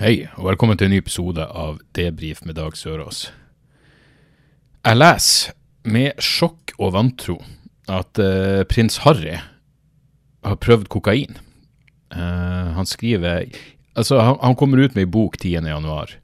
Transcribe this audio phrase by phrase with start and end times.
[0.00, 3.26] Hei, og velkommen til en ny episode av Debrif med Dag Sørås.
[4.80, 5.52] Jeg leser
[5.84, 7.36] med sjokk og vantro
[7.84, 11.36] at uh, prins Harry har prøvd kokain.
[12.16, 13.44] Uh, han skriver
[13.92, 15.68] Altså, han, han kommer ut med ei bok 10.
[15.68, 16.16] januar.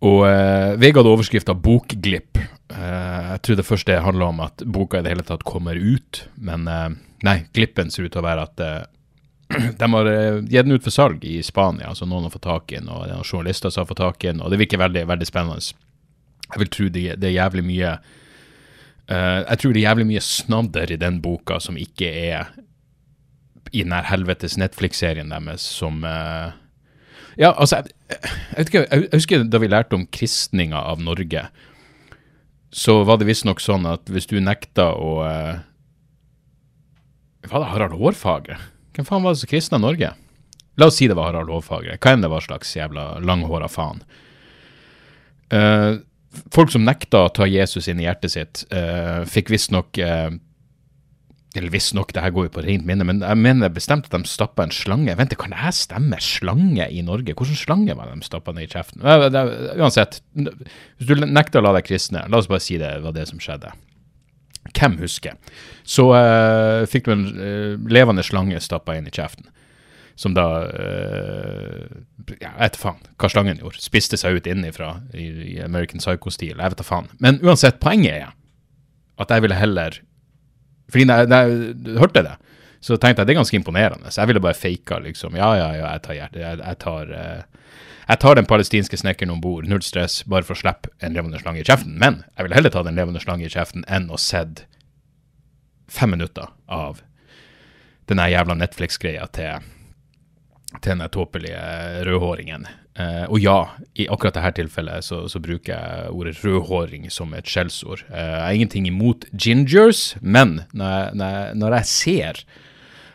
[0.00, 2.48] Og uh, VG hadde overskrifta 'Bokglipp'.
[2.68, 6.24] Eh, jeg tror det første handla om at boka i det hele tatt kommer ut,
[6.36, 6.90] men eh,
[7.24, 8.82] nei, glippen ser ut til å være at eh,
[9.78, 12.72] de har eh, gitt den ut for salg i Spania, altså noen har fått tak
[12.72, 14.60] i den, og det er noen journalister som har fått tak i den, og det
[14.60, 15.74] virker veldig, veldig spennende.
[16.48, 17.90] Jeg vil tro det, det er jævlig mye
[19.12, 22.54] uh, Jeg tror det er jævlig mye snadder i den boka som ikke er
[23.68, 26.56] i den her helvetes Netflix-serien deres som uh,
[27.36, 31.44] Ja, altså jeg, jeg, ikke, jeg, husker da vi lærte om kristninga av Norge,
[32.72, 35.20] så var det visstnok sånn at hvis du nekta å
[37.48, 38.56] hva Var det Harald Hårfagre?
[38.98, 40.08] Hvem faen var det som kristna Norge?
[40.78, 41.94] La oss si det var Harald Hårfagre.
[42.02, 44.00] Hva enn det var slags jævla langhåra faen.
[45.54, 46.02] Uh,
[46.54, 50.34] folk som nekta å ta Jesus inn i hjertet sitt, uh, fikk visstnok uh,
[51.56, 54.28] Eller visstnok, det her går jo på rent minne, men jeg mener bestemt at de
[54.28, 56.18] stappa en slange Vent, kan det her stemme?
[56.20, 57.32] Slange i Norge?
[57.38, 59.06] Hvilken slange var det de stappa ned i kjeften?
[59.06, 59.44] Uh, det,
[59.78, 63.30] uansett, hvis du nekter å la deg kristne, la oss bare si det var det
[63.30, 63.72] som skjedde.
[64.76, 65.36] Hvem husker?
[65.88, 69.48] Så uh, fikk du en uh, levende slange stappa inn i kjeften.
[70.18, 71.84] Som da uh,
[72.28, 73.80] jeg vet da faen hva slangen gjorde.
[73.82, 76.56] Spiste seg ut innenfra i, i American Psycho-stil.
[76.56, 77.08] Jeg vet da faen.
[77.22, 78.34] Men uansett, poenget er
[79.18, 79.96] at jeg ville heller
[80.88, 82.36] Fordi da jeg hørte det,
[82.80, 84.10] så tenkte jeg det er ganske imponerende.
[84.12, 85.34] Så jeg ville bare faka, liksom.
[85.36, 86.14] Ja, ja, ja, jeg tar.
[86.16, 87.10] Jeg, jeg tar
[88.08, 91.40] jeg tar den palestinske snekkeren om bord, null stress, bare for å slippe en levende
[91.42, 91.98] slange i kjeften.
[92.00, 94.64] Men jeg vil heller ta den levende slange i kjeften enn å sett
[95.88, 97.02] fem minutter av
[98.08, 99.64] den jævla Netflix-greia til,
[100.80, 101.60] til den tåpelige
[102.08, 102.64] rødhåringen.
[102.98, 103.58] Eh, og ja,
[103.94, 108.02] i akkurat dette tilfellet så, så, bruker jeg ordet rødhåring som et skjellsord.
[108.08, 112.42] Eh, jeg har ingenting imot gingers, men når jeg, når jeg, ser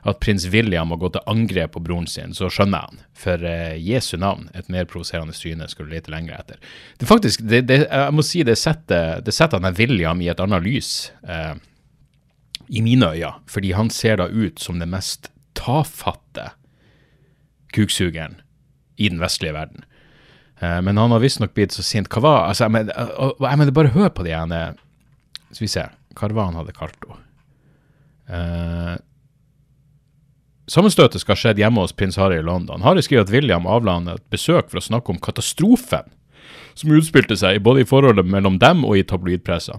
[0.03, 3.03] at prins William må gå til angrep på broren sin, så skjønner jeg han.
[3.23, 6.59] For eh, Jesu navn, et mer provoserende syne skulle du lete lenger etter.
[6.99, 10.43] Det faktisk, det, det, jeg må si det setter, det setter han William i et
[10.43, 10.91] annet lys,
[11.23, 11.55] eh,
[12.67, 16.51] i mine øyne, fordi han ser da ut som den mest tafatte
[17.75, 18.39] kuksugeren
[18.99, 19.87] i den vestlige verden.
[20.59, 22.11] Eh, men han har visstnok blitt så sint.
[22.11, 24.61] Hva var altså, jeg mener, jeg mener, bare hør på de ene
[25.53, 25.87] Skal vi se,
[26.17, 27.19] hva var han hadde kalt henne?
[30.73, 32.81] Sammenstøtet skal ha skjedd hjemme hos prins Harry i London.
[32.81, 36.09] Harry skriver at William avla han et besøk for å snakke om katastrofen
[36.73, 39.77] som utspilte seg både i forholdet mellom dem og i tabloidpressa.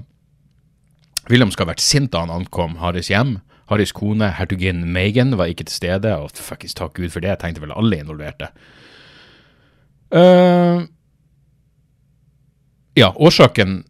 [1.33, 3.38] William skal ha vært sint da han ankom Harrys hjem.
[3.72, 7.65] Harrys kone, hertuginnen Megan, var ikke til stede, og fuckings takk Gud for det, tenkte
[7.65, 8.50] vel alle involverte.
[10.15, 10.84] Uh,
[12.94, 13.81] ja, årsaken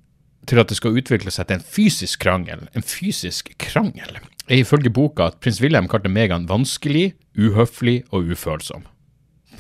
[0.48, 4.93] til at det skal utvikle seg til en fysisk krangel, en fysisk krangel, er ifølge
[4.93, 8.84] boka at prins William kalte Meghan vanskelig, uhøflig og ufølsom.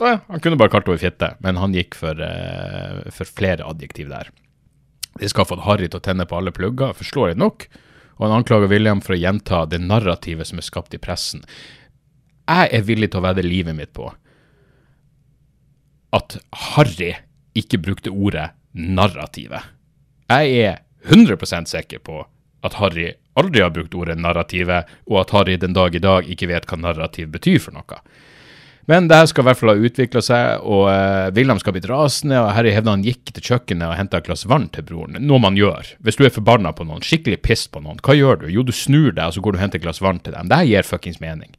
[0.00, 4.10] Ja, han kunne bare kalt henne fitte, men han gikk for, uh, for flere adjektiv
[4.10, 4.30] der.
[5.20, 7.68] Det fått Harry til å tenne på alle plugger, forståelig nok,
[8.18, 11.44] og han anklager William for å gjenta det narrativet som er skapt i pressen.
[12.44, 14.10] Jeg er villig til å vedde livet mitt på
[16.14, 16.36] at
[16.74, 17.14] Harry
[17.58, 19.62] ikke brukte ordet narrativet.
[20.30, 20.76] Jeg er
[21.10, 22.20] 100% sikker på
[22.64, 26.48] at Harry aldri har brukt ordet narrativet, og at Harry den dag i dag ikke
[26.50, 28.00] vet hva narrativ betyr for noe.
[28.90, 31.82] Men det her skal i hvert fall ha utvikla seg, og uh, William skal bli
[31.88, 35.16] rasende, og Harry hevder han gikk til kjøkkenet og henta et glass vann til broren.
[35.24, 35.94] Noe man gjør.
[36.04, 38.50] Hvis du er forbanna på noen, skikkelig pissed på noen, hva gjør du?
[38.52, 40.50] Jo, du snur deg, og så går du og henter et glass vann til dem.
[40.52, 41.56] Det her gir fuckings mening.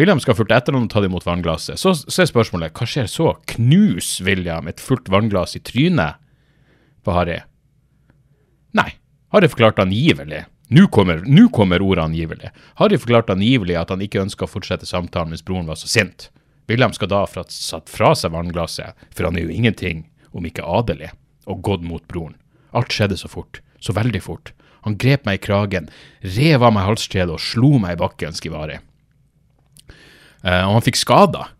[0.00, 1.80] William skal fulgt etter ham og ta det imot vannglasset.
[1.80, 3.32] Så, så er spørsmålet, hva skjer så?
[3.54, 6.20] Knus William et fullt vannglass i trynet
[7.04, 7.40] på Harry?
[9.32, 12.50] Harry forklarte angivelig nå kommer, kommer ordet angivelig.
[12.74, 16.30] Harry forklarte angivelig at han ikke ønska å fortsette samtalen hvis broren var så sint.
[16.70, 20.64] William skal da ha satt fra seg vannglasset, for han er jo ingenting om ikke
[20.64, 21.10] adelig,
[21.44, 22.38] og gått mot broren.
[22.72, 24.54] Alt skjedde så fort, så veldig fort.
[24.86, 25.90] Han grep meg i kragen,
[26.24, 28.78] rev av meg halskjedet og slo meg i bakken, skriver Harry.
[30.40, 31.52] Uh, og han fikk skader.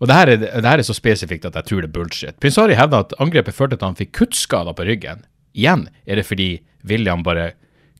[0.00, 2.40] Og det her, er, det her er så spesifikt at jeg tror det er bullshit.
[2.40, 5.22] Prins Harry hevder at angrepet førte til at han fikk kuttskader på ryggen.
[5.56, 6.48] Igjen, er det fordi
[6.88, 7.52] William bare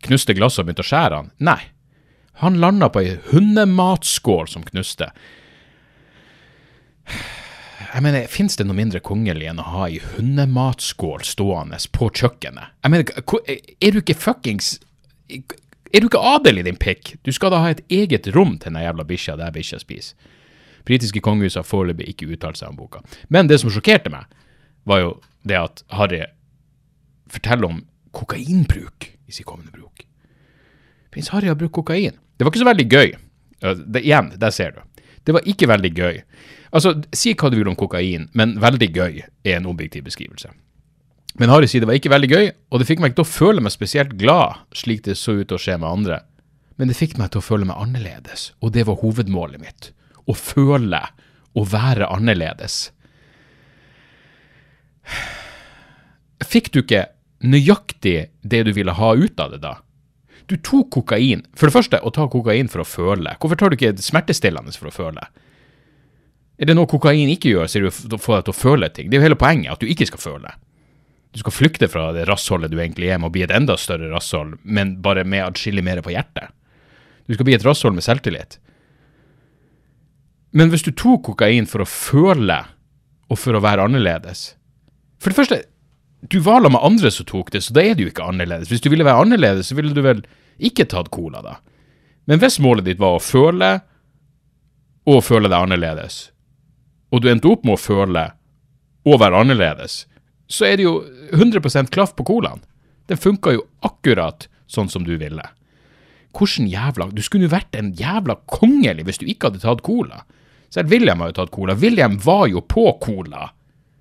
[0.06, 1.33] knuste glasset og begynte å skjære han?
[1.38, 1.61] Nei.
[2.43, 5.09] Han landa på ei hundematskål som knuste.
[7.06, 12.75] Jeg mener, Fins det noe mindre kongelig enn å ha ei hundematskål stående på kjøkkenet?
[12.85, 13.12] Jeg mener,
[13.81, 14.79] Er du ikke fuckings
[15.31, 17.17] Er du ikke adel i din pikk?
[17.25, 20.17] Du skal da ha et eget rom til den jævla bikkja der bikkja spiser.
[20.87, 23.00] Britiske kongehus har foreløpig ikke uttalt seg om boka.
[23.29, 24.27] Men det som sjokkerte meg,
[24.87, 25.12] var jo
[25.43, 26.21] det at Harry
[27.32, 27.81] forteller om
[28.17, 30.05] kokainbruk i sin kommende bruk.
[31.13, 32.17] Prins Harry har brukt kokain.
[32.37, 33.15] Det var ikke så veldig gøy.
[33.61, 34.83] Det, igjen, der ser du.
[35.27, 36.21] Det var ikke veldig gøy.
[36.77, 40.51] Altså, Si hva du vil om kokain, men veldig gøy er en objektiv beskrivelse.
[41.41, 43.33] Men Harry sier det var ikke veldig gøy, og det fikk meg ikke til å
[43.35, 46.21] føle meg spesielt glad, slik det så ut til å skje med andre.
[46.81, 49.91] Men det fikk meg til å føle meg annerledes, og det var hovedmålet mitt.
[50.29, 51.03] Å føle
[51.57, 52.91] å være annerledes.
[56.45, 57.07] Fikk du ikke
[57.44, 59.77] nøyaktig det du ville ha ut av det da?
[60.47, 61.43] Du tok kokain.
[61.59, 63.35] For det første, å ta kokain for å føle.
[63.43, 65.25] Hvorfor tar du ikke smertestillende for å føle?
[66.56, 68.88] Er det noe kokain ikke gjør, så er det å få deg til å føle
[68.94, 69.11] ting.
[69.11, 70.55] Det er jo hele poenget, at du ikke skal føle.
[71.35, 74.09] Du skal flykte fra det rassholdet du egentlig er, med å bli et enda større
[74.09, 76.55] rasshold, men bare med atskillig mer på hjertet.
[77.27, 78.56] Du skal bli et rasshold med selvtillit.
[80.56, 82.62] Men hvis du tok kokain for å føle,
[83.27, 84.53] og for å være annerledes
[85.19, 85.56] For det første,
[86.31, 88.70] du var sammen med andre som tok det, så da er det jo ikke annerledes.
[88.73, 90.23] Hvis du ville være annerledes, så ville du vel
[90.58, 91.58] ikke tatt cola, da.
[92.26, 93.76] Men hvis målet ditt var å føle,
[95.06, 96.31] og føle deg annerledes,
[97.14, 98.25] og du endte opp med å føle
[99.06, 100.05] og være annerledes,
[100.50, 100.96] så er det jo
[101.34, 102.62] 100% klaff på colaen.
[103.06, 105.43] Den funka jo akkurat sånn som du ville.
[106.37, 110.25] Hvordan jævla Du skulle jo vært en jævla kongelig hvis du ikke hadde tatt cola.
[110.75, 111.76] Selv William har jo tatt cola.
[111.79, 113.50] William var jo på cola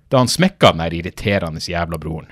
[0.08, 2.30] da han smekka den der irriterende jævla broren.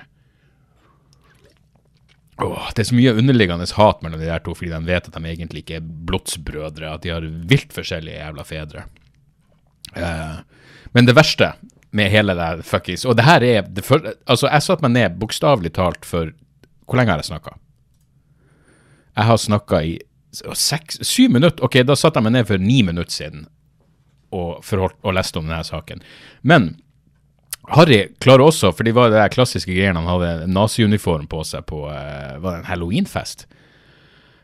[2.43, 5.15] Åh, det er så mye underliggende hat mellom de der to, fordi de vet at
[5.15, 8.83] de egentlig ikke er blodsbrødre, at de har vilt forskjellige jævla fedre.
[9.95, 10.35] Eh,
[10.91, 11.53] men det verste
[11.95, 15.19] med hele det fuckings Og det her er det for, Altså, jeg satte meg ned
[15.21, 16.33] bokstavelig talt for
[16.83, 17.53] Hvor lenge har jeg snakka?
[19.15, 19.93] Jeg har snakka i
[20.35, 21.63] seks, syv minutter.
[21.63, 23.45] Ok, da satte jeg meg ned for ni minutter siden
[24.35, 26.01] og, forholdt, og leste om denne saken.
[26.43, 26.73] Men
[27.73, 31.85] Harry klarer også, for det var der klassiske greiene, han hadde naziuniform på seg på
[31.87, 33.47] uh, var det en halloweenfest.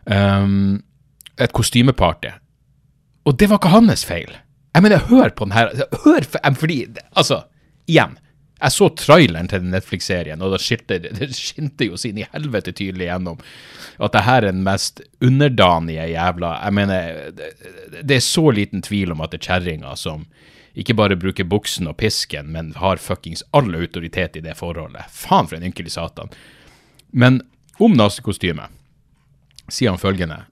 [0.05, 0.81] Um,
[1.41, 2.33] et kostymeparty.
[3.29, 4.33] Og det var ikke hans feil.
[4.71, 5.71] Jeg mener, hør på den her.
[6.05, 7.43] Hør, for, fordi, altså,
[7.89, 8.17] igjen.
[8.61, 13.07] Jeg så traileren til Netflix-serien, og da skilte, det skinte jo sin i helvete tydelig
[13.09, 13.41] gjennom
[14.01, 17.49] at det her er den mest underdanige jævla Jeg mener, det,
[18.05, 20.27] det er så liten tvil om at det er kjerringa som
[20.77, 25.09] ikke bare bruker buksen og pisken, men har fuckings all autoritet i det forholdet.
[25.11, 26.31] Faen for en ynkelig satan.
[27.11, 27.41] Men
[27.79, 28.71] om nasekostymet
[29.71, 30.45] sier han følgende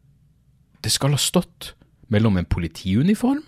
[0.84, 1.74] Det skal ha stått
[2.08, 3.44] mellom en politiuniform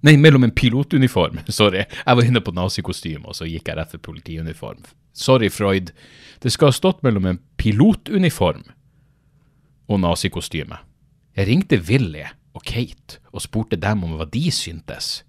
[0.00, 1.42] Nei, mellom en pilotuniform.
[1.52, 1.84] Sorry.
[1.84, 4.86] Jeg var inne på nazikostyme, og så gikk jeg rett for politiuniform.
[5.12, 5.92] Sorry, Freud.
[6.40, 8.64] Det skal ha stått mellom en pilotuniform
[9.90, 10.78] og nazikostyme.
[11.36, 12.24] Jeg ringte Willy
[12.56, 15.20] og Kate og spurte dem om hva de syntes.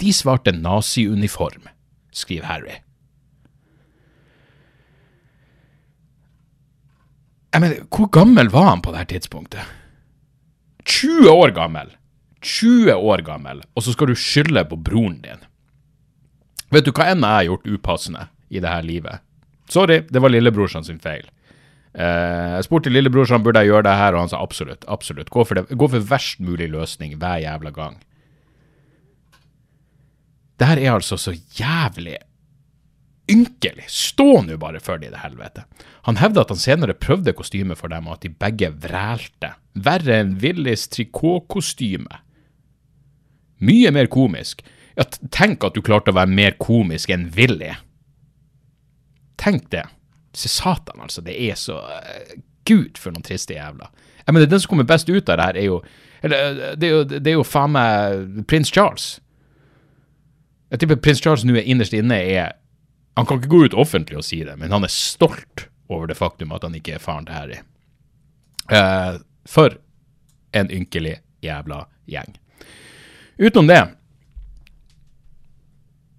[0.00, 1.68] De svarte naziuniform,
[2.12, 2.80] skriver Harry.
[7.54, 9.62] Jeg mener, hvor gammel var han på det her tidspunktet?
[10.84, 11.94] 20 år gammel!
[12.44, 15.40] 20 år gammel, og så skal du skylde på broren din.
[16.74, 19.24] Vet du hva enn jeg har gjort upassende i det her livet?
[19.72, 21.24] Sorry, det var lillebrorsan sin feil.
[21.96, 24.84] Eh, jeg spurte lillebrorsan burde jeg gjøre det her, og han sa absolutt.
[24.86, 25.30] absolutt.
[25.32, 25.78] Gå for, det.
[25.78, 27.96] Gå for verst mulig løsning hver jævla gang.
[30.56, 32.16] Det her er altså så jævlig
[33.30, 33.84] ynkelig.
[33.90, 35.64] Stå nå bare for det, i det helvete.
[36.06, 39.52] Han hevder at han senere prøvde kostymet for dem, og at de begge vrælte.
[39.74, 42.22] Verre enn Willys trikotkostyme.
[43.66, 44.62] Mye mer komisk.
[44.96, 47.74] Ja, tenk at du klarte å være mer komisk enn Willy.
[49.40, 49.84] Tenk det.
[50.36, 51.24] Se satan, altså.
[51.24, 52.36] Det er så uh,
[52.68, 53.90] Gud, for noen triste jævler.
[54.24, 55.80] Jeg mener, Den som kommer best ut av det her, er jo
[56.24, 59.18] Eller, det er jo, det er jo faen meg prins Charles.
[60.70, 62.56] Jeg tipper prins Charles nå er innerst inne er
[63.16, 66.18] Han kan ikke gå ut offentlig og si det, men han er stolt over det
[66.18, 67.60] faktum at han ikke er faren til Harry.
[68.68, 69.78] Uh, for
[70.52, 72.34] en ynkelig jævla gjeng.
[73.38, 73.80] Utenom det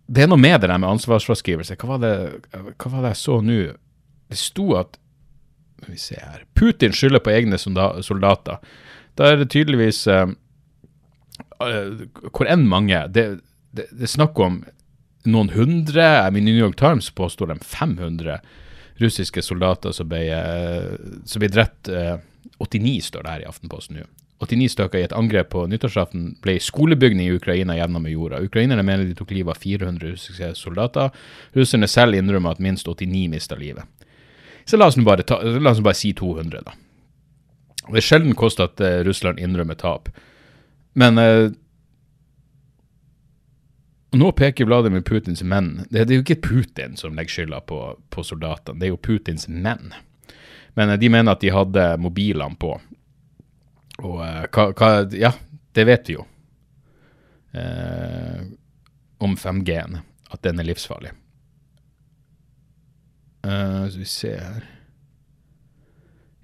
[0.08, 1.75] Det er noe med det der med ansvarsfraskrivelse.
[1.75, 2.13] Hva var det,
[2.80, 3.62] hva var det jeg så nå?
[4.32, 4.98] Det sto at
[5.77, 8.58] Skal vi se her Putin skylder på egne soldater.
[9.18, 10.32] Da er det tydeligvis uh,
[11.62, 13.27] uh, Hvor enn mange det,
[13.78, 14.62] det, det er snakk om
[15.28, 18.40] noen hundre, I mean, New York Times påstår de 500
[19.02, 20.94] russiske soldater som ble, eh,
[21.26, 21.90] som ble drept.
[21.90, 22.18] Eh,
[22.58, 24.08] 89 står det her i Aftenposten nå.
[24.42, 28.42] 89 stykker i et angrep på nyttårsaften ble skolebygning i Ukraina jevna med jorda.
[28.46, 31.10] Ukrainerne mener de tok livet av 400 russiske soldater.
[31.58, 33.86] Russerne selv innrømmer at minst 89 mista livet.
[34.66, 36.76] Så la oss bare, ta, la oss bare si 200, da.
[37.88, 40.12] Det er sjelden kost at uh, Russland innrømmer tap.
[40.94, 41.18] Men
[44.18, 47.80] nå peker Vladimir Putins menn Det, det er jo ikke Putin som legger skylda på,
[48.14, 49.94] på, soldatene, det er jo Putins menn.
[50.78, 52.76] Men uh, de mener at de hadde mobilene på.
[54.04, 55.34] Og hva, hva, Ja,
[55.74, 56.26] det vet vi jo.
[59.18, 59.98] om 5G-en,
[60.30, 61.16] at den er livsfarlig.
[63.42, 64.68] Uh, så vi ser her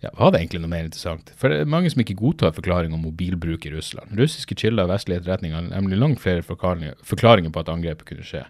[0.03, 1.31] ja, Var det egentlig noe mer interessant?
[1.39, 4.12] For det er mange som ikke godtar forklaring om mobilbruk i Russland.
[4.19, 8.43] Russiske kilder og vestlige etterretninger har nemlig langt flere forklaringer, på at angrepet kunne skje.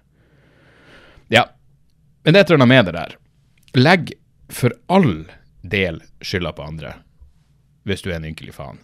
[1.29, 1.45] Ja,
[2.23, 3.13] men det er et eller annet med det der.
[3.77, 4.15] Legg
[4.53, 5.27] for all
[5.61, 6.95] del skylda på andre,
[7.85, 8.81] hvis du er en ynkelig faen.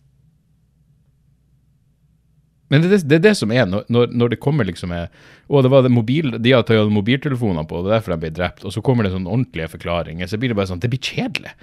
[2.69, 5.09] Men det, det, er det som er, når, når det kommer liksom med
[5.49, 8.29] Å, det var det mobil, de har tatt mobiltelefoner på, det er derfor de ble
[8.37, 8.61] drept.
[8.61, 10.29] Og så kommer det sånn ordentlige forklaringer.
[10.29, 11.55] Så blir det bare sånn Det blir kjedelig.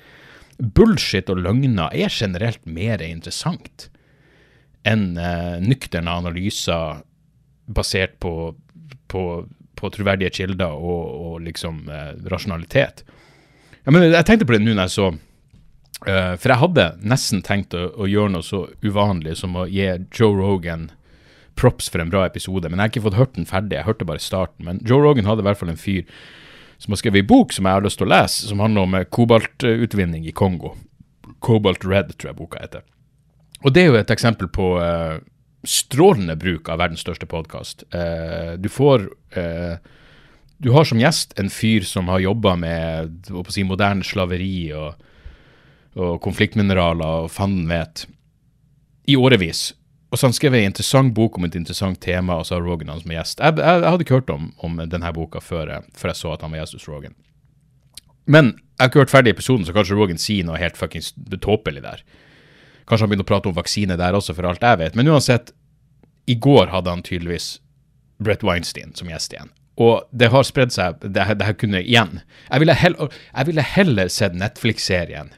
[0.58, 3.90] Bullshit og løgner er generelt mer interessant
[4.86, 7.02] enn eh, nøkterne analyser
[7.66, 8.54] basert på,
[9.10, 9.22] på,
[9.76, 13.02] på troverdige kilder og, og liksom eh, rasjonalitet.
[13.82, 17.42] Jeg, mener, jeg tenkte på det nå når jeg så eh, for jeg hadde nesten
[17.46, 20.88] tenkt å, å, gjøre noe så uvanlig som å gi Joe Rogan
[21.56, 23.78] props for en bra episode, men jeg har ikke fått hørt den ferdig.
[23.78, 24.66] Jeg hørte bare starten.
[24.68, 26.02] Men Joe Rogan hadde i hvert fall en fyr
[26.78, 28.98] som har skrevet en bok som jeg har lyst til å lese, som handler om
[28.98, 30.74] eh, kobaltutvinning i Kongo.
[31.44, 32.84] Cobalt Red, tror jeg boka heter.
[33.64, 35.16] Og det er jo et eksempel på uh,
[35.66, 37.86] strålende bruk av verdens største podkast.
[37.94, 39.08] Uh, du får
[40.56, 44.94] Du har som gjest en fyr som har jobba med si, moderne slaveri og
[45.96, 48.04] og konfliktmineraler og fanden vet,
[49.08, 49.70] i årevis.
[50.10, 52.92] Og så han skrev en interessant bok om et interessant tema, og så har Rogan
[52.92, 53.40] han som gjest.
[53.42, 56.44] Jeg, jeg, jeg, hadde ikke hørt om, om denne boka før, før, jeg så at
[56.46, 57.16] han var gjest hos Rogan.
[58.26, 61.82] Men jeg har ikke hørt ferdig episoden, så kanskje Rogan sier noe helt fuckings tåpelig
[61.82, 62.02] der.
[62.86, 64.98] Kanskje han begynner å prate om vaksine der også, for alt jeg vet.
[64.98, 65.50] Men uansett,
[66.26, 67.56] i går hadde han tydeligvis
[68.22, 69.50] Brett Weinstein som gjest igjen.
[69.76, 72.20] Og det har spredd seg det, det her kunne igjen.
[72.48, 75.34] Jeg ville, heller, jeg ville heller sett Netflix-serien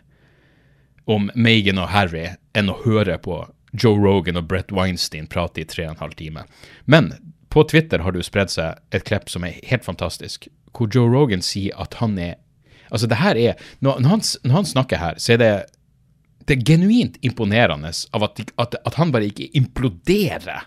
[1.09, 3.41] om Megan og Harry enn å høre på
[3.73, 6.45] Joe Rogan og Brett Weinstein prate i tre og en halv time.
[6.87, 7.13] Men
[7.53, 11.11] på Twitter har det jo spredd seg et klipp som er helt fantastisk, hvor Joe
[11.11, 12.37] Rogan sier at han er
[12.89, 15.51] Altså, det her er når, han, når han, snakker her, så er det
[16.49, 20.63] det er genuint imponerende av at, at, at han bare ikke imploderer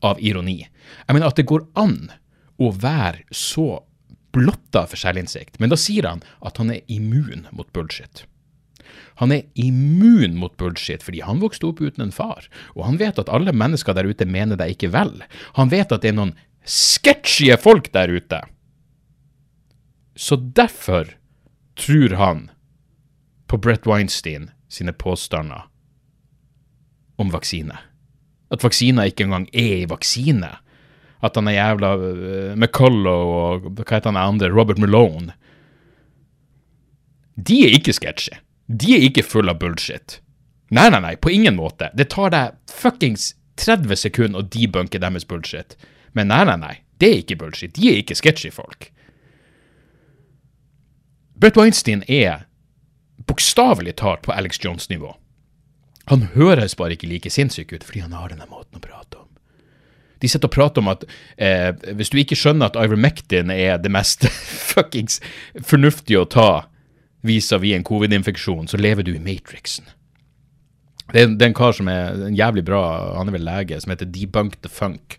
[0.00, 0.62] av ironi.
[0.64, 2.08] Jeg mener at det går an
[2.56, 3.82] å være så
[4.32, 8.24] blotta for selvinnsikt, men da sier han at han er immun mot bullshit.
[9.20, 13.20] Han er immun mot bullshit fordi han vokste opp uten en far, og han vet
[13.20, 15.18] at alle mennesker der ute mener deg ikke vel.
[15.58, 18.40] Han vet at det er noen sketsjige folk der ute.
[20.16, 21.14] Så derfor
[21.80, 22.48] tror han
[23.48, 25.66] på Brett Weinstein sine påstander
[27.20, 27.76] om vaksine.
[28.50, 30.50] At vaksiner ikke engang er i vaksine.
[31.20, 35.34] At han er jævla uh, McCullough og hva heter han andre, Robert Malone.
[37.36, 38.38] De er ikke sketsjy.
[38.70, 40.20] De er ikke fulle av bullshit.
[40.70, 41.88] Nei, nei, nei, på ingen måte.
[41.98, 45.74] Det tar deg fuckings 30 sekunder å debunke deres bullshit.
[46.14, 47.74] Men nei, nei, nei, det er ikke bullshit.
[47.74, 48.92] De er ikke sketchy folk.
[51.40, 52.44] Brett Weinstein er
[53.26, 55.16] bokstavelig talt på Alex Jones-nivå.
[56.10, 59.26] Han høres bare ikke like sinnssyk ut fordi han har denne måten å prate om.
[60.20, 61.06] De sitter og prater om at
[61.40, 64.26] eh, hvis du ikke skjønner at Ivermectin er det mest
[64.70, 65.18] fuckings
[65.64, 66.50] fornuftige å ta
[67.26, 69.88] vis-à-vis en covid-infeksjon, så lever du i matrixen.
[71.10, 72.82] Det er, det er en kar som er en jævlig bra,
[73.18, 75.18] han er vel lege, som heter Debunk the Funk,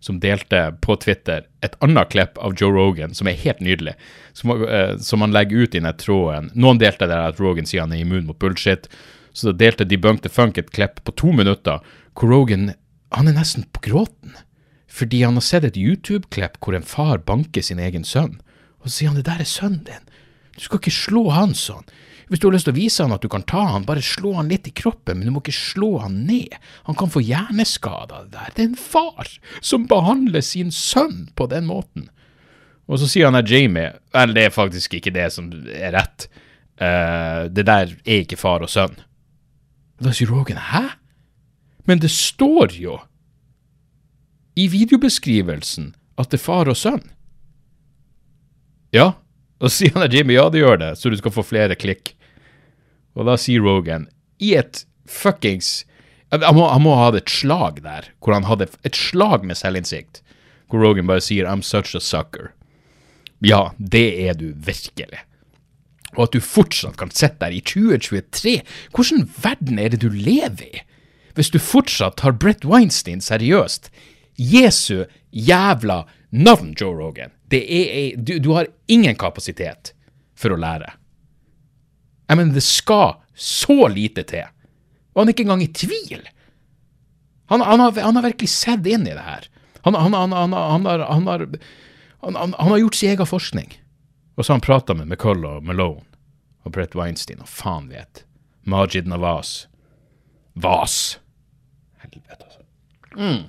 [0.00, 3.94] som delte på Twitter et annet klipp av Joe Rogan, som er helt nydelig,
[4.36, 6.50] som, uh, som han legger ut i den.
[6.56, 8.88] Noen delte det at Rogan sier han er immun mot bullshit,
[9.32, 11.84] så da delte Debunk the Funk et klipp på to minutter
[12.16, 12.72] hvor Rogan
[13.14, 14.34] han er nesten på gråten.
[14.90, 18.40] Fordi han har sett et YouTube-klipp hvor en far banker sin egen sønn.
[18.82, 20.06] Og så sier han det der er sønnen din.
[20.56, 21.86] Du skal ikke slå han sånn.
[22.30, 24.36] Hvis du har lyst til å vise han at du kan ta han, bare slå
[24.36, 26.54] han litt i kroppen, men du må ikke slå han ned.
[26.86, 28.52] Han kan få hjerneskade av det der.
[28.54, 32.06] Det er en far som behandler sin sønn på den måten.
[32.86, 36.28] Og så sier han der Jamie Vel, det er faktisk ikke det som er rett.
[36.80, 38.94] Uh, det der er ikke far og sønn.
[40.00, 40.86] Da sier Rogan hæ?
[41.90, 43.00] Men det står jo
[44.54, 47.02] i videobeskrivelsen at det er far og sønn.
[48.94, 49.12] Ja,
[49.60, 52.14] og så sier han Jimmy ja, det gjør det, så du skal få flere klikk.
[53.18, 54.08] Og da sier Rogan,
[54.40, 55.82] i et fuckings
[56.30, 59.58] han må, han må ha hatt et slag der, hvor han hadde et slag med
[59.58, 60.20] selvinnsikt.
[60.70, 62.52] Hvor Rogan bare sier 'I'm such a sucker'.
[63.42, 65.24] Ja, det er du virkelig.
[66.16, 68.62] Og at du fortsatt kan sitte der i 2023.
[68.94, 70.82] Hvordan verden er det du lever i?
[71.34, 73.90] Hvis du fortsatt tar Brett Weinstein seriøst.
[74.38, 77.30] Jesu jævla navn, Joe Rogan.
[77.50, 79.92] Er, du, du har ingen kapasitet
[80.38, 80.92] for å lære.
[82.30, 84.46] Jeg mener, det skal så lite til.
[85.14, 86.22] Og han er ikke engang i tvil.
[87.50, 89.48] Han, han, har, han har, virkelig sett inn i det her.
[89.82, 91.46] Han, han har,
[92.54, 93.72] har, gjort sin egen forskning.
[94.36, 96.06] Og så har han prata med McCullough og Malone
[96.62, 98.22] og Brett Weinstein og faen vet.
[98.68, 99.66] Majid Navas.
[100.54, 101.18] Vas.
[102.04, 102.62] Helvete, altså.
[103.16, 103.48] Mm.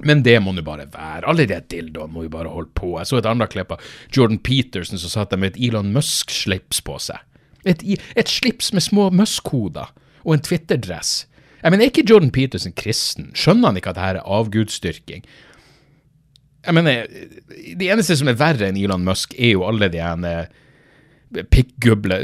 [0.00, 1.26] Men det må nå bare være.
[1.30, 2.94] Alle de dildoene må jo bare holde på.
[2.98, 3.82] Jeg så et annet klipp av
[4.14, 7.20] Jordan Peterson som satt der med et Elon Musk-slips på seg.
[7.68, 7.82] Et,
[8.18, 11.26] et slips med små Musk-hoder og en Twitter-dress.
[11.62, 13.30] Jeg mener, er ikke Jordan Peterson kristen?
[13.38, 15.26] Skjønner han ikke at dette er avgudsdyrking?
[16.62, 17.06] Jeg mener,
[17.78, 20.34] det eneste som er verre enn Elon Musk, er jo alle de ene
[21.50, 22.18] pikkguble...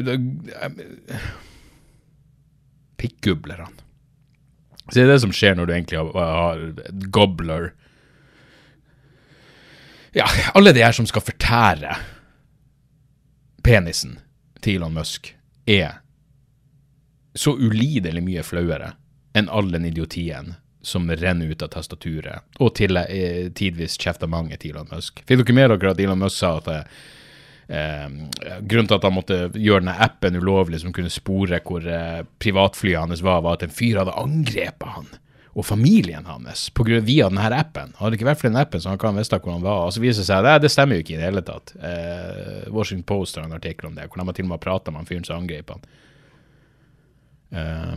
[2.99, 3.88] Pikkgublerne.
[4.89, 6.63] Så det er det som skjer når du egentlig har, har
[7.13, 7.73] gobbler
[10.17, 10.25] Ja,
[10.57, 11.99] alle de her som skal fortære
[13.63, 14.17] penisen
[14.65, 15.35] til Elon Musk,
[15.69, 16.01] er
[17.37, 18.95] så ulidelig mye flauere
[19.37, 24.57] enn all den idiotien som renner ut av tastaturet, og til, eh, tidvis kjefter mange
[24.57, 25.21] til Elon Musk.
[25.29, 26.83] Fikk dere med dere at Elon Musk sa at eh,
[27.69, 33.03] grunnen til at han måtte gjøre denne appen ulovlig som kunne spore hvor eh, privatflyet
[33.03, 35.11] hans var, var at en fyr hadde angrepet han
[35.59, 37.91] og familien hans på grunn, via denne appen.
[37.99, 39.89] Hadde det ikke vært for den appen, så han kan visst hvor han var.
[39.89, 41.73] Og så viser det seg at det stemmer jo ikke i det hele tatt.
[41.83, 44.95] Eh, Washington Post har en artikkel om det, hvor de har til og med prata
[44.95, 45.89] med han fyren som angrep han.
[47.59, 47.97] Eh,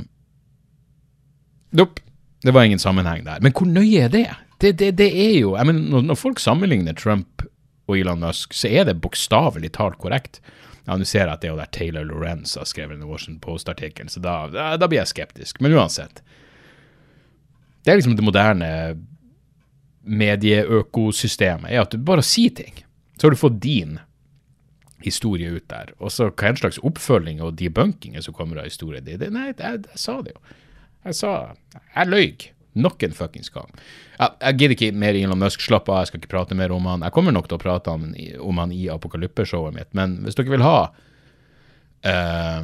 [1.71, 2.01] Nope.
[2.41, 3.37] Det var ingen sammenheng der.
[3.41, 4.25] Men hvor nøye er det?
[4.61, 7.45] Det, det, det er jo jeg mener, når, folk sammenligner Trump
[7.91, 10.41] og Elon Musk, så er det bokstavelig talt korrekt.
[10.87, 13.41] Ja, Nå ser jeg at det er jo der Taylor Lorenz har skrevet den Washington
[13.43, 15.61] Post-artikkelen, så da, da, blir jeg skeptisk.
[15.61, 16.23] Men uansett.
[17.83, 18.69] Det er liksom det moderne
[20.01, 22.81] medieøkosystemet, er at du bare sier ting.
[23.17, 23.99] Så har du fått din
[25.05, 25.93] historie ut der.
[25.99, 29.21] Og så hva en slags oppfølging og debunking som kommer av historien din.
[29.33, 30.41] Nei, jeg, jeg, sa det jo.
[31.05, 31.33] Jeg sa
[31.95, 32.49] Jeg løy.
[32.73, 33.71] Nok en fuckings gang.
[34.17, 35.63] Jeg, jeg gidder ikke mer Elon Musk.
[35.63, 37.03] Slapp av, jeg skal ikke prate mer om han.
[37.03, 38.05] Jeg kommer nok til å prate om,
[38.39, 40.77] om han i apokalyppeshowet mitt, men hvis dere vil ha
[42.07, 42.61] uh,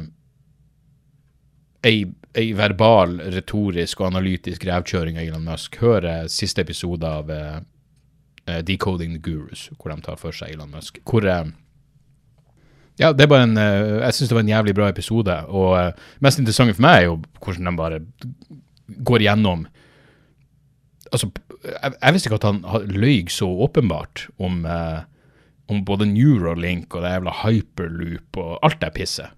[1.84, 1.98] ei,
[2.32, 7.60] ei, verbal, retorisk og analytisk revkjøring av Elon Musk, hør siste episode av uh,
[8.64, 11.02] Decoding the Gurus, hvor de tar for seg Elon Musk.
[11.04, 11.44] Hvor uh,
[12.98, 15.34] ja, det er bare en uh, Jeg syns det var en jævlig bra episode.
[15.54, 18.00] Og uh, mest interessante for meg er jo hvordan de bare
[19.04, 19.66] går gjennom
[21.12, 21.30] Altså,
[21.64, 25.00] jeg, jeg visste ikke at han løy så åpenbart om, eh,
[25.72, 29.34] om både Neuralink og det jævla hyperloop og alt det pisset.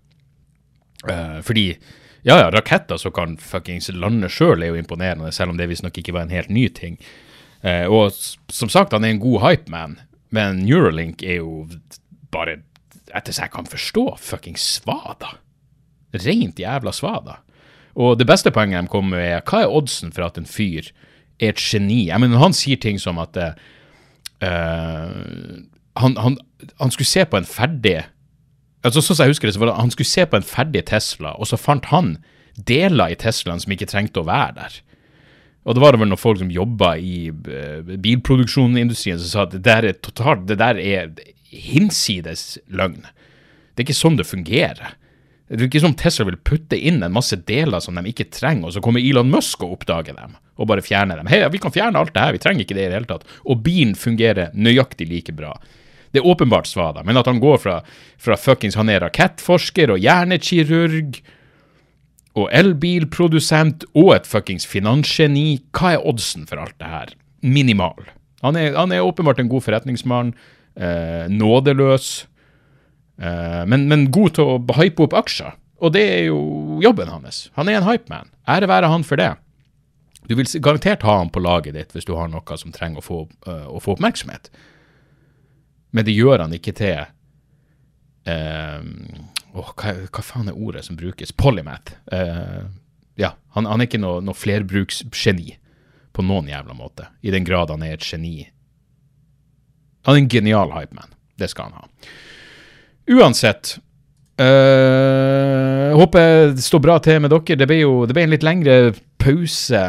[1.42, 1.78] fordi
[2.24, 5.96] ja, ja, raketter som kan fuckings lande sjøl, er jo imponerende, selv om det visstnok
[5.96, 6.98] ikke var en helt ny ting.
[7.88, 8.12] og
[8.52, 9.98] som sagt, han er en god hypeman,
[10.30, 11.68] men Neuralink er jo
[12.30, 12.58] bare
[13.16, 15.34] etter så jeg kan forstå, fuckings svada.
[16.14, 17.40] Rent jævla svada.
[17.98, 20.90] Og det beste poenget de kommer med, er hva er oddsen for at en fyr
[21.40, 22.06] er et geni?
[22.08, 23.52] Jeg mener, han sier ting som at uh,
[26.00, 26.36] han, han,
[26.80, 27.98] han, skulle se på en ferdig
[28.86, 30.84] altså Sånn som jeg husker det, så var det Han skulle se på en ferdig
[30.88, 32.14] Tesla, og så fant han
[32.56, 34.78] deler i Teslaen som ikke trengte å være der.
[35.68, 39.62] Og det var vel noen folk som jobba i uh, bilproduksjonindustrien som sa at det
[39.68, 41.12] der er totalt, det der er
[41.50, 43.04] hinsides løgn.
[43.74, 44.96] Det er ikke sånn det fungerer.
[45.50, 48.68] Det er ikke som Tesla vil putte inn en masse deler som de ikke trenger,
[48.68, 51.30] og så kommer Elon Musk og oppdager dem og bare fjerner dem.
[51.32, 53.24] Hei, vi kan fjerne alt det her, vi trenger ikke det i det hele tatt.
[53.48, 55.54] Og bilen fungerer nøyaktig like bra.
[56.12, 57.80] Det er åpenbart svada, men at han går fra,
[58.20, 61.20] fra fuckings Han er rakettforsker og hjernekirurg
[62.38, 65.62] og elbilprodusent og et fuckings finansgeni.
[65.74, 67.14] Hva er oddsen for alt det her?
[67.42, 68.10] Minimal.
[68.44, 70.34] Han er, han er åpenbart en god forretningsmann
[70.76, 72.10] eh, nådeløs,
[73.20, 75.52] men, men, god til å hype opp aksjer.
[75.84, 76.40] Og det er jo
[76.80, 77.50] jobben hans.
[77.56, 78.30] Han er en hypeman.
[78.48, 79.34] Ære være han for det.
[80.28, 83.04] Du vil garantert ha han på laget ditt hvis du har noe som trenger å
[83.04, 84.50] få, uh, å få oppmerksomhet.
[85.90, 87.00] Men det gjør han ikke til
[88.28, 88.84] uh,
[89.56, 91.32] oh, hva, hva, faen er ordet som brukes?
[91.34, 91.96] Polymath.
[92.12, 92.68] Uh,
[93.18, 95.56] ja, han, han, er ikke noe, noe flerbruksgeni
[96.14, 97.08] På noen jævla måte.
[97.26, 98.44] I den grad han er et geni.
[100.06, 101.10] Han er en genial hypeman.
[101.40, 102.12] Det skal han ha.
[103.10, 103.78] Uansett
[104.40, 107.58] øh, Håper det står bra til med dere.
[107.58, 108.76] Det ble jo det ble en litt lengre
[109.20, 109.82] pause.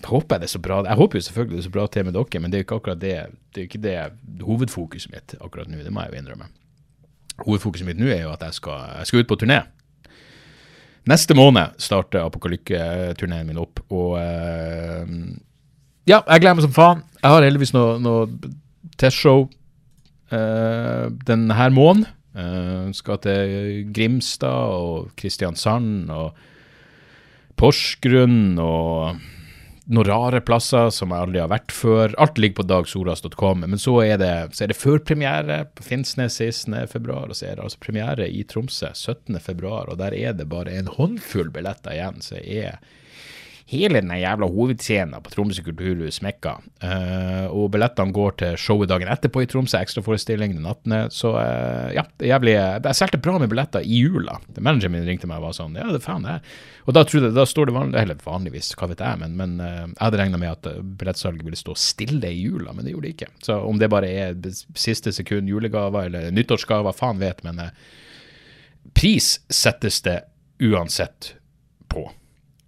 [0.00, 0.80] Håper jeg det er så bra.
[0.86, 2.68] Jeg håper jo selvfølgelig det er så bra til med dere, men det er jo
[2.68, 3.18] ikke akkurat det
[3.54, 5.82] Det er ikke det hovedfokuset mitt akkurat nå.
[5.84, 6.48] Det må jeg jo innrømme.
[7.44, 9.60] Hovedfokuset mitt nå er jo at jeg skal, jeg skal ut på turné.
[11.08, 15.08] Neste måned starter Apokalykke-turneen min opp, og øh,
[16.08, 17.02] Ja, jeg gleder meg som faen.
[17.22, 18.26] Jeg har heldigvis noe, noe
[19.00, 19.48] testshow
[20.32, 22.06] øh, denne måneden.
[22.30, 26.38] Uh, skal til Grimstad og Kristiansand og
[27.58, 29.18] Porsgrunn og
[29.90, 32.14] noen rare plasser som jeg aldri har vært før.
[32.22, 33.64] Alt ligger på dagsoras.com.
[33.66, 36.76] Men så er det, så er det førpremiere på Finnsnes 16.
[36.92, 39.40] februar, og så er det altså premiere i Tromsø 17.
[39.42, 42.22] februar, og der er det bare en håndfull billetter igjen.
[42.22, 42.99] Så jeg er
[43.70, 46.56] hele den jævla hovedscenen på Tromsø kulturhus smekka.
[46.82, 51.14] Uh, og billettene går til showet dagen etterpå i Tromsø, ekstraforestilling den 18.
[51.14, 54.40] Så uh, ja, det er jævlig Jeg solgte bra med billetter i jula.
[54.58, 56.52] Manageren min ringte meg og var sånn Ja, det er faen det her.
[56.90, 59.86] Og da, jeg, da står det vanlig, eller vanligvis, hva vet jeg, men, men uh,
[59.86, 63.16] jeg hadde regna med at billettsalget ville stå stille i jula, men det gjorde det
[63.16, 63.32] ikke.
[63.46, 64.38] Så om det bare er
[64.74, 67.68] siste sekund julegaver eller nyttårsgaver, faen vet, men
[68.98, 70.22] pris settes det
[70.60, 71.36] uansett
[71.88, 72.08] på.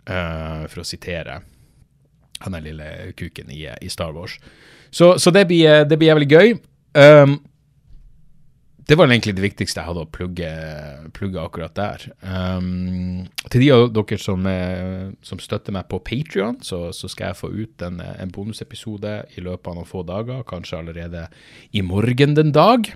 [0.03, 1.39] Uh, for å sitere
[2.43, 4.39] han den lille kuken i, i Star Wars.
[4.91, 6.55] Så, så det, blir, det, blir, jævlig gøy.
[6.99, 7.39] Um,
[8.83, 10.51] det var egentlig det viktigste jeg hadde å plugge,
[11.15, 12.09] plugge akkurat der.
[12.27, 14.49] Um, til de av dere som,
[15.23, 19.45] som, støtter meg på Patrion, så, så, skal jeg få ut en, en bonusepisode i
[19.45, 21.29] løpet av noen få dager, kanskje allerede
[21.71, 22.91] i morgen den dag.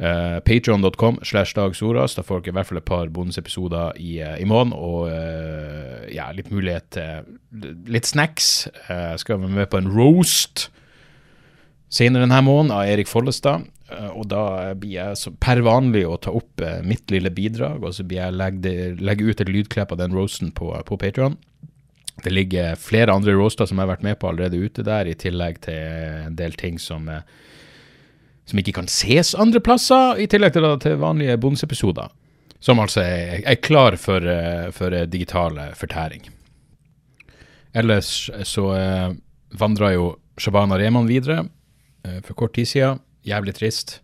[0.00, 2.14] Uh, Patreon.com slash Dag Soras.
[2.16, 4.72] Da får dere i hvert fall et par bonusepisoder i, uh, i måneden.
[4.72, 8.70] Og uh, ja, litt mulighet til litt snacks.
[8.88, 10.70] Jeg skal være med på en roast
[11.92, 13.66] senere denne måneden av Erik Follestad.
[14.14, 18.20] og da blir jeg per vanlig å ta opp mitt lille bidrag, og så blir
[18.22, 21.34] jeg legge, legge ut et lydklipp av den roasten på, på Patron.
[22.22, 25.18] Det ligger flere andre roaster som jeg har vært med på allerede ute der, i
[25.18, 27.24] tillegg til en del ting som uh,
[28.50, 32.10] som ikke kan ses andre plasser, i tillegg til, til vanlige bonusepisoder.
[32.60, 36.26] Som altså er, er klar for, eh, for, eh, digital fortæring.
[37.72, 39.12] Ellers så eh,
[39.56, 40.10] vandra jo
[40.40, 41.44] Shabana Rehman videre
[42.04, 43.00] eh, for kort tid siden.
[43.26, 44.00] Jævlig trist.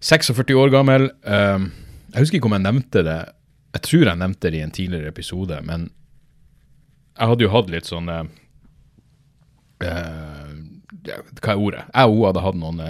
[0.00, 1.10] 46 år gammel.
[1.22, 1.68] Eh,
[2.10, 3.20] jeg husker ikke om jeg nevnte det.
[3.76, 5.90] Jeg tror jeg nevnte det i en tidligere episode, men
[7.14, 8.24] jeg hadde jo hatt litt sånn eh,
[9.84, 11.84] Hva er ordet?
[11.86, 12.80] Jeg og hun hadde hatt noen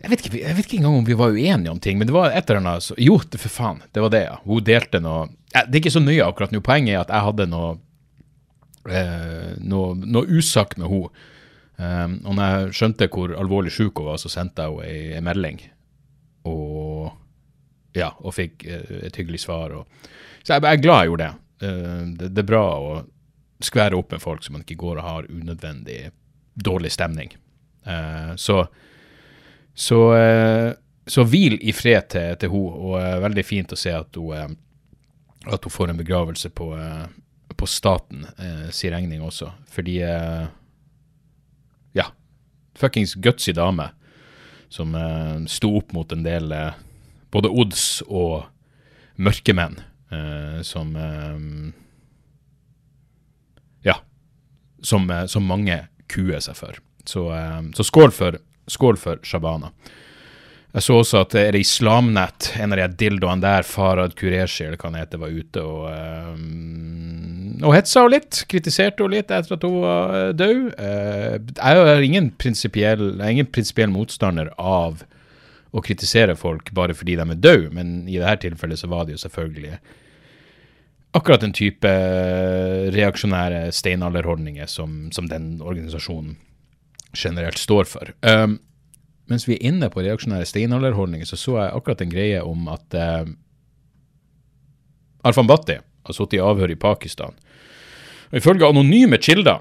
[0.00, 2.14] jeg vet, ikke, jeg vet, ikke, engang om vi var uenige om ting, men det
[2.16, 4.38] var et eller annet Jo, for faen, det var det, ja.
[4.46, 6.62] Hun delte noe Det er ikke så nøye akkurat nå.
[6.64, 7.74] Poenget er at jeg hadde noe
[8.88, 11.26] eh, noe, noe, usagt med henne.
[11.80, 15.22] Um, og når jeg skjønte hvor alvorlig syk hun var, så sendte jeg henne ei
[15.24, 15.62] melding.
[16.48, 17.08] Og
[17.96, 19.72] ja, og fikk uh, et hyggelig svar.
[19.74, 20.10] Og,
[20.42, 21.46] så jeg, jeg, er glad jeg gjorde det.
[21.64, 22.28] Uh, det.
[22.28, 22.44] det.
[22.44, 22.92] er bra å
[23.64, 26.02] skvære opp med folk så man ikke går og har unødvendig
[26.54, 27.32] dårlig stemning.
[27.88, 28.62] Uh, så
[29.74, 30.72] så, eh,
[31.06, 34.34] så hvil i fred til, til henne, og uh, veldig fint å se at hun,
[34.34, 36.66] uh, at hun får en begravelse på,
[37.56, 38.26] på staten
[38.72, 39.48] sin regning også.
[39.72, 39.94] Fordi
[41.96, 42.04] Ja.
[42.76, 43.88] Fuckings gutsy dame
[44.68, 44.92] som
[45.48, 46.52] sto opp mot en del
[47.32, 48.44] både odds og
[49.16, 49.80] mørkemenn
[50.62, 50.92] som
[53.88, 53.96] Ja.
[54.84, 55.80] Som, som mange
[56.12, 56.76] kuer seg for.
[57.08, 57.24] Så,
[57.72, 58.36] så skål for
[58.70, 59.72] Skål for Shabana.
[60.70, 64.78] Jeg så også at er det Islamnett, en av de dildoene der, Farad Kureshi eller
[64.78, 68.44] hva han heter, var ute og, um, og hetsa henne litt.
[68.50, 70.60] Kritiserte henne litt etter at hun var eh, død.
[70.78, 75.02] Uh, jeg er ingen prinsipiell motstander av
[75.70, 79.16] å kritisere folk bare fordi de er døde, men i dette tilfellet så var det
[79.16, 79.80] jo selvfølgelig
[81.18, 81.90] akkurat den type
[82.94, 86.36] reaksjonære steinalderholdninger som, som den organisasjonen
[87.16, 88.12] generelt står for.
[88.26, 88.58] Um,
[89.30, 92.96] mens vi er inne på reaksjonære steinalderholdninger, så så jeg akkurat en greie om at
[92.98, 93.26] uh,
[95.24, 97.36] Arfan Bhatti har sittet i avhør i Pakistan.
[98.30, 99.60] Og Ifølge anonyme kilder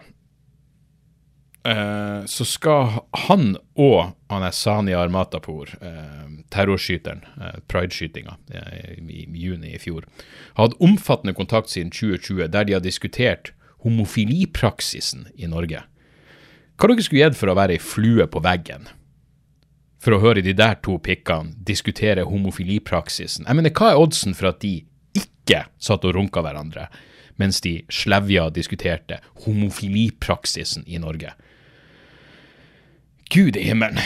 [1.68, 9.76] uh, så skal han og han Sania Armatapur, uh, terrorskyteren, uh, prideskytinga i, i, juni
[9.76, 10.08] i fjor,
[10.56, 15.84] ha hatt omfattende kontakt siden 2020 der de har diskutert homofilipraksisen i Norge.
[16.80, 18.86] Hva dere skulle gitt for å være ei flue på veggen?
[20.00, 23.50] For å høre de der to pikkene diskutere homofilipraksisen.
[23.50, 24.78] Jeg mener, hva er oddsen for at de
[25.12, 26.88] ikke satt og runka hverandre
[27.40, 31.34] mens de slevja diskuterte homofilipraksisen i Norge.
[33.32, 34.00] Gud i himmelen.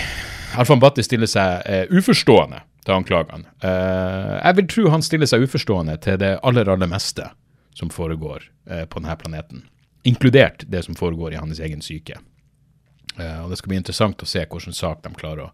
[0.57, 3.49] Alfan Bhatti stiller seg uh, uforstående til anklagene.
[3.61, 7.29] Uh, jeg vil tro han stiller seg uforstående til det aller, aller meste
[7.77, 9.65] som foregår uh, på denne planeten.
[10.09, 12.17] Inkludert det som foregår i hans egen syke.
[13.17, 15.51] Og Det skal bli interessant å se hvilken sak de klarer å,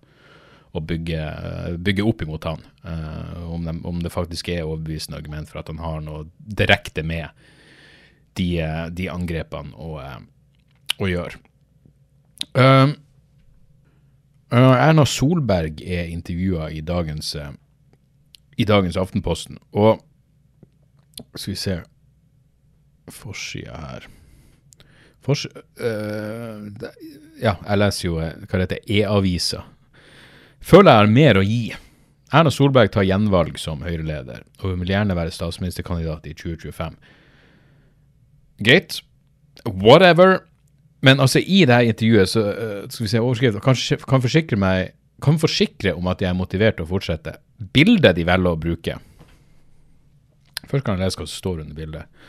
[0.71, 1.23] å bygge,
[1.81, 2.63] bygge, opp imot han.
[3.49, 7.27] Om, de, om, det faktisk er overbevisende argument for at han har noe direkte med
[8.39, 8.49] de,
[8.95, 9.99] de angrepene å,
[10.99, 11.41] å gjøre.
[12.55, 12.95] Uh,
[14.49, 16.81] Erna Solberg er intervjua i
[18.59, 19.99] i dagens Aftenposten, og
[21.35, 21.81] skal vi se
[23.09, 24.07] Forsida her
[25.25, 26.93] Fors, uh, det,
[27.39, 29.63] Ja, jeg leser jo hva det heter, E-avisa.
[30.59, 31.63] Føler jeg har mer å gi.
[32.35, 36.97] Erna Solberg tar gjenvalg som Høyre-leder, og hun vil gjerne være statsministerkandidat i 2025.
[38.67, 38.99] Greit.
[39.65, 40.43] Whatever.
[41.01, 43.77] Men altså, i det her intervjuet så uh, skal vi se overskrift, kan,
[44.07, 47.37] kan, forsikre meg, kan forsikre om at jeg er motivert til å fortsette.
[47.73, 48.99] Bildet de velger å bruke
[50.69, 52.25] Først kan jeg lese hva som står under bildet.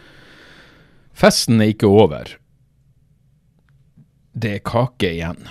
[1.21, 2.39] Festen er ikke over.
[4.33, 5.49] Det er kake igjen.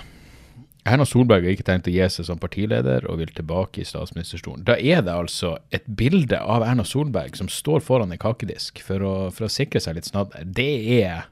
[0.88, 4.64] Erna Solberg har ikke tenkt å gi seg som partileder og vil tilbake i statsministerstolen.
[4.64, 9.04] Da er det altså et bilde av Erna Solberg som står foran en kakedisk for
[9.04, 10.46] å, for å sikre seg litt snadder.
[10.46, 11.28] Det er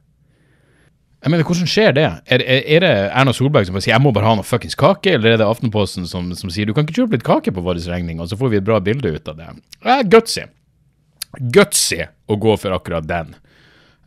[1.19, 2.07] jeg mener, Hvordan skjer det?
[2.31, 4.79] Er, er, er, det Erna Solberg som bare sier 'jeg må bare ha noe fuckings
[4.79, 7.65] kake', eller er det Aftenposten som, som sier 'du kan ikke kjøpe litt kake på
[7.65, 9.49] vår regning', og så får vi et bra bilde ut av det?
[9.83, 10.47] Eh, gutsy.
[11.51, 13.35] Gutsy å gå for akkurat den.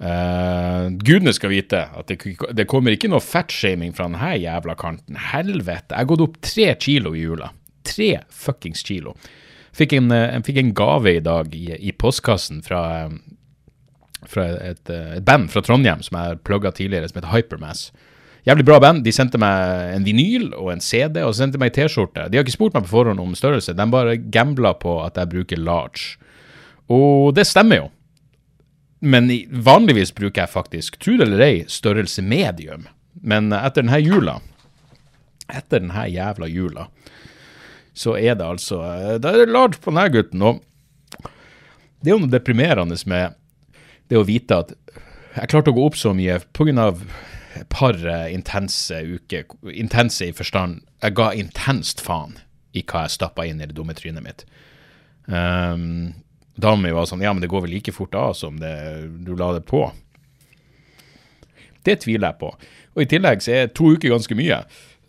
[0.02, 5.20] Uh, gudene skal vite at det, det kommer ikke noe fatshaming fra denne jævla kanten.
[5.32, 5.94] Helvete.
[5.94, 7.52] Jeg har gått opp tre kilo i jula.
[7.86, 9.14] Tre fuckings kilo.
[9.78, 12.82] Fikk en, eh, jeg fikk en gave i dag i, i postkassen fra
[14.30, 17.92] fra et, eh, et, band fra Trondheim som jeg plugga tidligere, som heter Hypermass.
[18.46, 19.04] Jævlig bra band.
[19.06, 22.28] De sendte meg en vinyl og en CD, og så sendte meg ei T-skjorte.
[22.30, 25.30] De har ikke spurt meg på forhånd om størrelse, de bare gambla på at jeg
[25.30, 26.18] bruker large.
[26.90, 27.90] Og det stemmer jo.
[29.02, 32.86] Men vanligvis bruker jeg faktisk, tro det eller ei, størrelse medium.
[33.22, 34.38] Men etter denne jula,
[35.50, 36.88] etter denne jævla jula,
[37.98, 38.78] så er det altså
[39.20, 40.46] Det er large på denne gutten.
[40.46, 40.62] Og
[42.02, 43.36] det er jo noe deprimerende med
[44.10, 44.76] det å vite at
[45.32, 46.92] jeg klarte å gå opp så mye pga.
[47.56, 49.44] et par eh, intense uker.
[49.74, 52.38] Intense i forstand Jeg ga intenst faen
[52.74, 54.46] i hva jeg stappa inn i det dumme trynet mitt.
[55.28, 56.14] Um,
[56.56, 58.74] Dama mi var sånn Ja, men det går vel like fort av som det,
[59.26, 59.86] du la det på.
[61.86, 62.52] Det tviler jeg på.
[62.96, 64.62] Og i tillegg så er to uker ganske mye.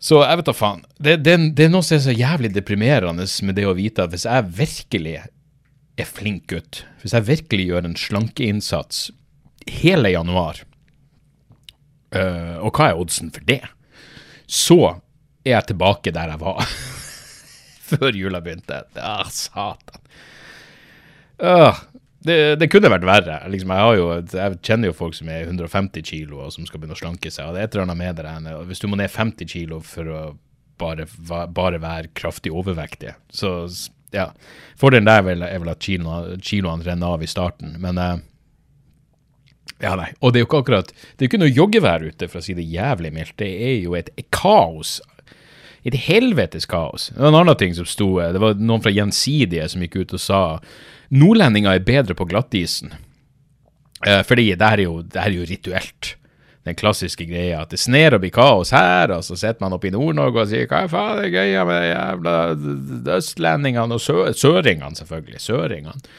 [0.03, 0.81] Så jeg vet da faen.
[0.97, 4.11] Det, det, det, er noe som er så jævlig deprimerende med det å vite at
[4.11, 5.15] hvis jeg virkelig
[5.93, 9.05] er flink gutt, hvis jeg virkelig gjør en slankeinnsats
[9.69, 10.59] hele januar,
[12.17, 13.61] øh, og hva er oddsen for det,
[14.49, 14.79] så
[15.45, 16.67] er jeg tilbake der jeg var
[17.93, 18.83] før jula begynte.
[18.99, 20.01] Ah, satan.
[21.43, 21.75] Uh,
[22.23, 23.39] det, det, kunne vært verre.
[23.51, 26.95] Liksom, jeg, jo, jeg, kjenner jo folk som er 150 kilo og som skal begynne
[26.95, 27.49] å slanke seg.
[27.49, 30.07] og det er et eller annet med det Hvis du må ned 50 kilo for
[30.07, 30.21] å
[30.79, 33.67] bare, bare være kraftig overvektig, så
[34.13, 34.29] ja.
[34.79, 38.15] Fordelen der er vel, at kiloene, kiloene renner av i starten, men uh,
[39.83, 40.11] ja, nei.
[40.21, 42.45] Og det er jo ikke akkurat Det er jo ikke noe joggevær ute, for å
[42.45, 43.35] si det jævlig mildt.
[43.41, 44.99] Det er jo et, kaos.
[45.83, 47.09] Et helvetes kaos.
[47.11, 50.15] Det var en annen ting som sto Det var noen fra Gjensidige som gikk ut
[50.15, 50.43] og sa
[51.13, 52.93] nordlendinger er bedre på glattisen.
[54.03, 56.15] Uh, fordi det er, jo, det er jo rituelt
[56.63, 59.89] den klassiske greia at det sner og blir kaos her, og så sitter man oppe
[59.89, 62.35] i Nord-Norge og sier hva faen er greia med de jævla
[63.17, 65.43] østlendingene og sø søringene, selvfølgelig.
[65.43, 66.13] Søringene.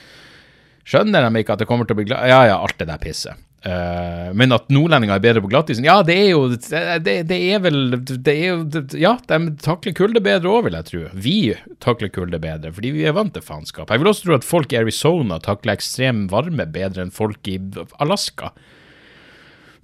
[0.84, 2.28] Skjønner de ikke at det kommer til å bli glad...
[2.28, 3.40] Ja ja, alt det der pisset.
[3.64, 7.62] Uh, men at nordlendinger er bedre på glattisen Ja, det er jo Det, det er
[7.64, 11.00] vel det er jo, Ja, de takler kulde bedre òg, vil jeg tro.
[11.16, 11.38] Vi
[11.80, 13.88] takler kulde bedre, fordi vi er vant til faenskap.
[13.88, 17.56] Jeg vil også tro at folk i Arizona takler ekstrem varme bedre enn folk i
[18.04, 18.52] Alaska.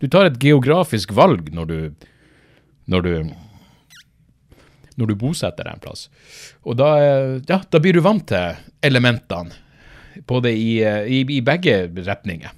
[0.01, 2.07] Du tar et geografisk valg når du
[2.93, 3.14] når du
[5.01, 6.09] når du bosetter deg en plass.
[6.69, 6.93] Og da,
[7.49, 9.55] ja, da blir du vant til elementene,
[10.29, 12.53] både i, i, i, begge retninger.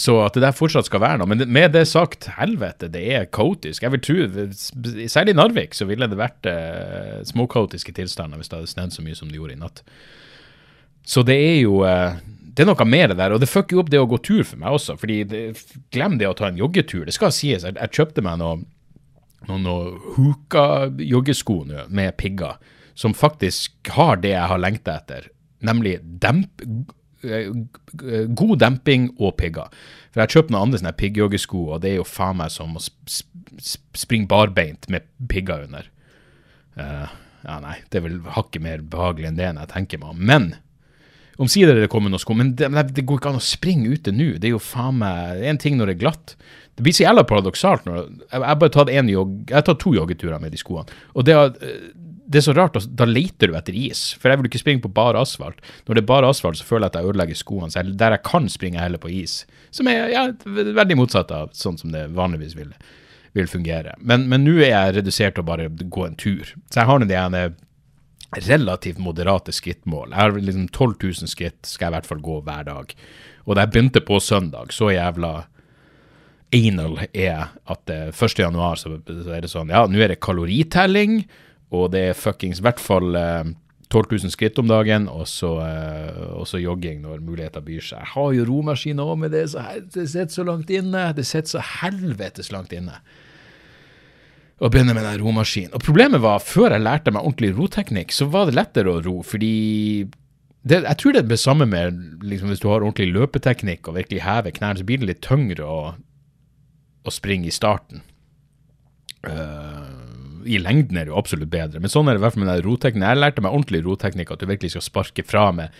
[0.00, 1.30] Så at det der fortsatt skal være noe.
[1.30, 3.84] Men med det sagt, helvete, det er kaotisk.
[3.84, 4.46] Jeg vil tro,
[5.10, 9.04] Særlig i Narvik så ville det vært eh, småkaotiske tilstander hvis det hadde snødd så
[9.06, 9.84] mye som det gjorde i natt.
[11.06, 12.18] Så det er jo eh,
[12.54, 14.60] det er noe mer der, og det fucker jo opp det å gå tur for
[14.62, 14.96] meg også.
[14.98, 15.42] fordi det,
[15.94, 17.04] Glem det å ta en joggetur.
[17.06, 18.66] Det skal sies, jeg, jeg kjøpte meg noen
[19.48, 22.58] noe, noe Huka-joggesko nå med pigger,
[22.94, 25.28] som faktisk har det jeg har lengta etter,
[25.66, 26.62] nemlig demp,
[27.24, 29.72] god demping og pigger.
[30.12, 32.76] For jeg har kjøpt noen andre sånne piggjoggesko, og det er jo faen meg som
[32.78, 35.86] å sp sp springe barbeint med pigger under.
[36.74, 37.06] Uh,
[37.44, 40.22] ja, nei, det er vel hakket mer behagelig enn det enn jeg tenker meg om.
[40.30, 40.48] Men
[41.42, 44.14] omsider er det kommet noen sko, men det, det går ikke an å springe ute
[44.14, 44.32] nå.
[44.38, 46.36] Det er jo faen meg en ting når det er glatt.
[46.74, 47.86] Det blir så jævla paradoksalt.
[47.86, 51.02] Når, jeg, har bare tatt en jogg, jeg har tatt to joggeturer med de skoene.
[51.14, 51.52] Og det, har,
[52.26, 54.02] det er så rart, altså, da leter du etter is.
[54.20, 55.60] For jeg vil ikke springe på bare asfalt.
[55.84, 57.70] Når det er bare asfalt, så føler jeg at jeg ødelegger skoene.
[57.72, 59.42] Så der jeg kan springe, jeg heller på is.
[59.74, 62.72] Som er ja, veldig motsatt av sånn som det vanligvis vil,
[63.36, 63.96] vil fungere.
[64.00, 66.54] Men nå er jeg redusert til å bare gå en tur.
[66.70, 67.46] Så jeg har nå det ene
[68.34, 70.10] relativt moderate skrittmål.
[70.10, 72.94] Jeg har liksom 12 000 skritt skal jeg i hvert fall gå hver dag.
[73.44, 75.34] Og da jeg begynte på søndag, så jævla
[76.54, 78.38] anal er at eh, 1.
[78.38, 81.24] januar så, så er det sånn, ja, nå er det kaloritelling,
[81.74, 83.52] og det er fuckings i hvert fall eh,
[83.90, 88.00] 12 000 skritt om dagen, og så, eh, og jogging når muligheter byr seg.
[88.00, 91.10] Jeg har jo romaskiner òg, men det, så, det sitter så langt inne.
[91.14, 92.98] Det sitter så helvetes langt inne
[94.62, 95.74] å begynne med den romaskinen.
[95.74, 99.18] Og problemet var, før jeg lærte meg ordentlig roteknikk, så var det lettere å ro,
[99.26, 99.54] fordi
[100.64, 103.98] det, jeg tror det er det samme med liksom, hvis du har ordentlig løpeteknikk og
[103.98, 105.80] virkelig hever knærne, så blir det litt tyngre å,
[107.04, 108.00] å springe i starten.
[109.28, 109.83] Eh,
[110.44, 112.62] I lengden er det jo absolutt bedre, men sånn er det i hvert fall med
[112.66, 113.08] roteknikken.
[113.08, 115.74] Jeg lærte meg ordentlig roteknikk, at du virkelig skal sparke fra med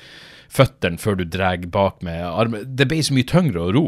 [0.55, 2.66] føttene før du drar bak med armen.
[2.77, 3.85] Det ble så mye tyngre å ro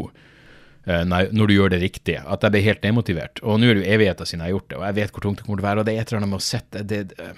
[0.87, 3.43] eh, nei, når du gjør det riktig, at jeg ble helt demotivert.
[3.43, 5.27] Og nå er det jo evigheter siden jeg har gjort det, og jeg vet hvor
[5.27, 5.83] tungt det kommer til å være.
[5.83, 7.29] og det er et eller annet med å sette det, det,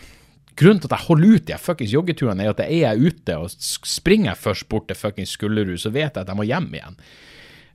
[0.60, 3.54] Grunnen til at jeg holder ut de fuckings joggeturene, er at jeg er ute og
[3.88, 6.98] springer jeg først bort til fuckings Skullerud, så vet jeg at jeg må hjem igjen.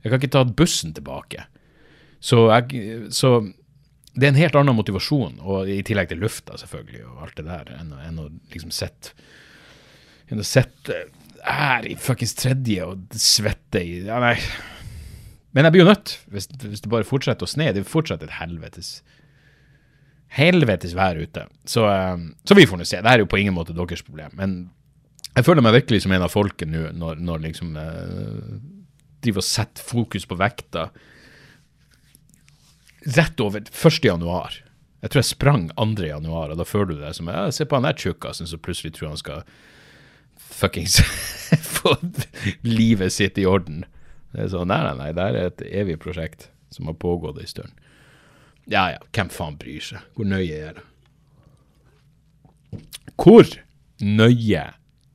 [0.03, 1.47] Jeg kan ikke ta bussen tilbake.
[2.21, 3.31] Så, jeg, så
[4.15, 7.47] det er en helt annen motivasjon, og i tillegg til lufta, selvfølgelig, og alt det
[7.49, 9.15] der, enn, enn å liksom sitte
[10.31, 11.03] enn å sitte
[11.45, 14.37] her i fuckings tredje og svette i Ja, nei.
[15.53, 17.69] Men jeg blir jo nødt, hvis, hvis det bare fortsetter å sne.
[17.71, 18.97] Det er fortsatt et helvetes
[20.35, 21.45] helvetes vær ute.
[21.63, 23.01] Så, eh, så vi får nå se.
[23.01, 24.33] Det er jo på ingen måte deres problem.
[24.35, 24.55] Men
[25.35, 28.55] jeg føler meg virkelig som en av folket nå, når, når liksom eh,
[29.23, 30.89] driver og setter fokus på vekta
[33.05, 34.03] rett over 1.
[34.05, 34.61] januar.
[35.01, 36.07] Jeg tror jeg sprang 2.
[36.07, 38.95] januar, og da føler du deg som ja, Se på han der tjukkasen som plutselig
[38.95, 39.43] tror han skal
[40.41, 40.97] fuckings
[41.77, 41.93] få
[42.65, 43.83] livet sitt i orden.
[44.33, 47.51] Det er sånn, Nei, nei, nei, det er et evig prosjekt som har pågått en
[47.51, 47.85] stund.
[48.65, 50.01] Ja ja, hvem faen bryr seg?
[50.17, 50.85] Hvor nøye er det?
[53.21, 53.45] Hvor
[54.01, 54.65] nøye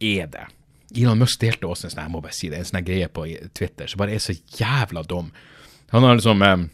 [0.00, 0.46] er det?
[0.94, 3.26] Elon Musk delte også en sånn, jeg må bare si det, en sånn greie på
[3.58, 5.28] Twitter som bare er så jævla dum.
[5.90, 6.64] Han har liksom eh,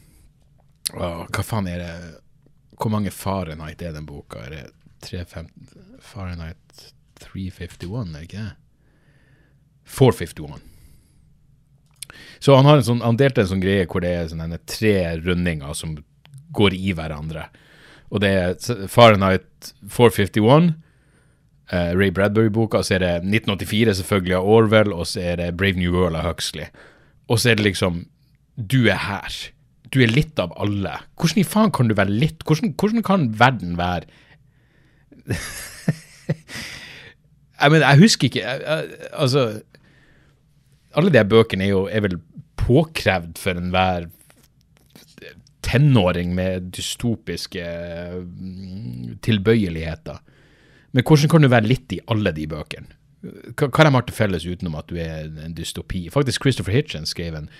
[0.95, 1.95] å, Hva faen er det
[2.77, 4.45] Hvor mange Fahrenheit er den boka?
[4.47, 4.65] Er det
[5.07, 8.55] 350 Fahrenheit 351, er det ikke det?
[9.87, 10.61] 451.
[12.39, 14.97] Så han, har en sånn, han delte en sånn greie hvor det er sånne tre
[15.23, 15.97] rundinger som
[16.57, 17.49] går i hverandre.
[18.13, 20.75] Og det er Fahrenheit 451,
[21.73, 25.81] eh, Ray Bradbury-boka, så er det 1984 selvfølgelig av Orwell, og så er det Brave
[25.81, 26.71] New World av Huxley.
[27.27, 28.05] Og så er det liksom
[28.57, 29.35] Du er her.
[29.97, 30.93] Du er litt av alle.
[31.17, 32.45] Hvordan i faen kan du være litt?
[32.45, 34.05] Hvordan, hvordan kan verden være
[37.57, 39.41] Jeg mener, jeg husker ikke jeg, jeg, Altså
[40.95, 42.19] Alle de bøkene er jo er vel
[42.61, 44.11] påkrevd for enhver
[45.67, 47.65] tenåring med dystopiske
[48.23, 50.21] mm, tilbøyeligheter.
[50.95, 52.95] Men hvordan kan du være litt i alle de bøkene?
[53.59, 56.05] Hva, hva de har til felles utenom at du er en dystopi?
[56.15, 57.51] Faktisk Christopher Hitchens skrev en,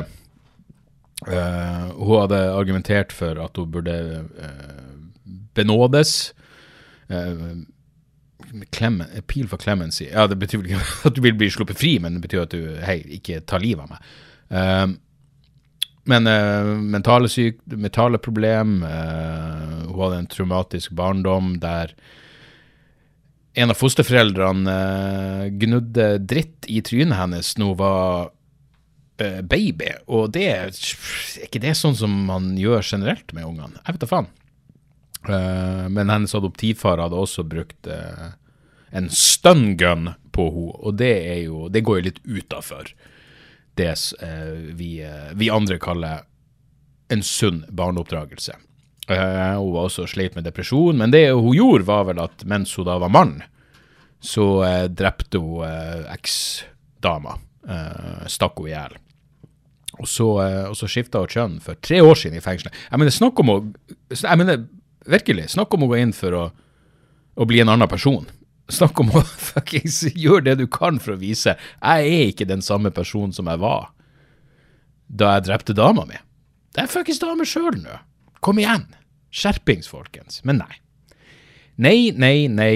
[1.26, 3.94] uh, Hun hadde argumentert for at hun burde
[5.54, 6.34] benådes.
[7.10, 7.62] Uh,
[8.70, 11.96] Clemen, appeal for clemency Ja, Det betyr vel ikke at du vil bli sluppet fri,
[12.02, 14.12] men det betyr at du hei, ikke tar livet av meg.
[14.52, 14.98] Uh,
[16.10, 21.94] men uh, mentale, syk, mentale problem uh, Hun hadde en traumatisk barndom der
[23.54, 28.32] en av fosterforeldrene uh, gnudde dritt i trynet hennes nå var
[29.46, 29.86] baby.
[30.10, 30.78] Og det er
[31.44, 33.78] ikke det sånn som man gjør generelt med ungene.
[33.84, 34.30] Jeg vet da faen.
[35.94, 41.12] men hennes adoptivfar hadde også brukt en stun gun på henne, og det,
[41.44, 42.90] jo, det går jo litt utafor
[43.74, 46.24] det eh, vi, eh, vi, andre kaller
[47.08, 48.56] en sunn barneoppdragelse.
[49.10, 52.74] Eh, hun var også sleit med depresjon, men det hun gjorde, var vel at mens
[52.78, 53.40] hun da var mann,
[54.22, 57.38] så eh, drepte hun eh, eksdama.
[57.68, 59.00] Eh, stakk henne i hjel.
[60.00, 60.26] Og så,
[60.78, 62.74] så skifta hun kjønn for tre år siden i fengselet.
[62.88, 63.56] Jeg mener, snakk om å
[64.14, 64.62] Jeg mener,
[65.06, 66.44] virkelig, snakk om å gå inn for å,
[67.36, 68.24] å bli en annen person.
[68.72, 72.64] Snakk om å fuckings gjøre det du kan for å vise jeg er ikke den
[72.64, 73.90] samme personen som jeg var
[75.12, 76.16] da jeg drepte dama mi.
[76.72, 77.98] Det er fuckings dame sjøl nå.
[78.42, 78.88] Kom igjen.
[79.32, 80.42] Skjerpings, folkens.
[80.44, 80.74] Men nei.
[81.82, 82.74] Nei, nei, nei.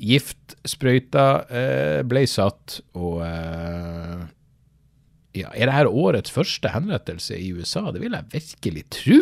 [0.00, 4.22] Giftsprøyta eh, ble satt, og eh,
[5.36, 7.90] ja, Er det her årets første henrettelse i USA?
[7.92, 9.20] Det vil jeg virkelig tro.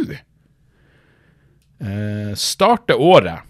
[1.83, 3.43] Eh, starte året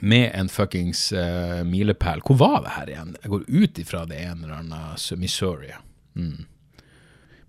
[0.00, 2.24] med en fuckings eh, milepæl.
[2.24, 3.12] Hvor var det her igjen?
[3.22, 5.70] Jeg går ut ifra det en eller annen Missouri.
[6.16, 6.46] Mm.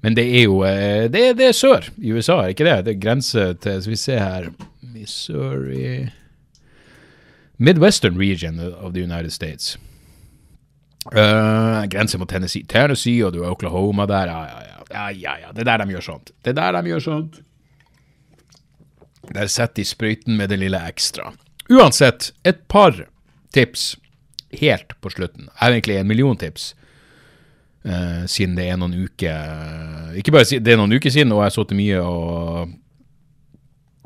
[0.04, 2.76] Men det er jo uh, det, det, er sør i USA, er ikke det?
[2.86, 4.50] Det er grense til Skal vi se her
[4.82, 6.10] Missouri
[7.58, 9.78] Midwestern region of the United States.
[11.06, 12.64] Uh, grense mot Tennessee.
[12.64, 14.32] Tennessee, og du er Oklahoma der.
[14.32, 14.84] Ja, ja, ja.
[14.92, 15.52] ja, ja, ja.
[15.52, 16.32] Det er der de gjør sånt.
[16.44, 17.42] Det er der de gjør sånt.
[19.34, 21.32] Der setter de sprøyten med det lille ekstra.
[21.72, 23.06] Uansett, et par
[23.54, 23.94] tips
[24.60, 25.50] helt på slutten.
[25.62, 26.74] Egentlig en million tips.
[27.84, 31.50] Uh, siden det er noen uker Ikke bare det er noen uker siden, og jeg
[31.50, 31.98] har sittet mye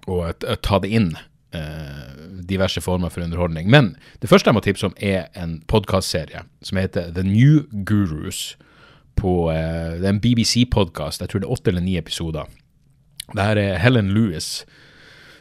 [0.08, 1.12] og ta det inn.
[1.54, 3.70] Uh, diverse former for underholdning.
[3.70, 8.56] Men det første jeg må tipse om, er en podkastserie som heter The New Gurus.
[9.20, 11.22] På, uh, det er en BBC-podkast.
[11.22, 12.48] Jeg tror det er åtte eller ni episoder.
[13.34, 14.66] Det her er Helen Lewis,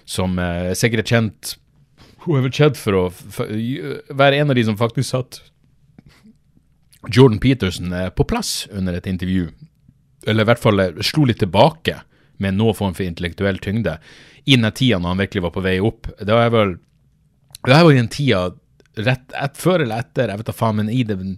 [0.05, 0.35] som
[0.75, 1.57] sikkert er kjent
[2.27, 3.51] hun er vel kjent for å for,
[4.19, 5.41] være en av de som faktisk satt
[7.13, 9.51] Jordan Peterson er på plass under et intervju.
[10.27, 12.01] Eller i hvert fall eh, slo litt tilbake
[12.43, 13.97] med noen form for intellektuell tyngde
[14.47, 16.11] i den tida når han virkelig var på vei opp.
[16.21, 16.77] Det var vel
[17.67, 18.43] det var i den tida
[18.97, 21.35] rett et, før eller etter, jeg vet da faen, men i den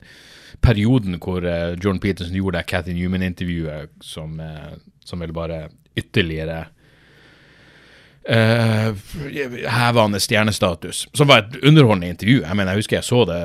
[0.65, 6.67] perioden hvor uh, Jordan Peterson gjorde det Cathy Newman-intervjuet som, uh, som vel bare ytterligere
[8.31, 8.97] uh,
[9.69, 11.09] hevende stjernestatus.
[11.13, 12.43] Som var et underholdende intervju.
[12.43, 13.41] Jeg mener, jeg husker jeg så det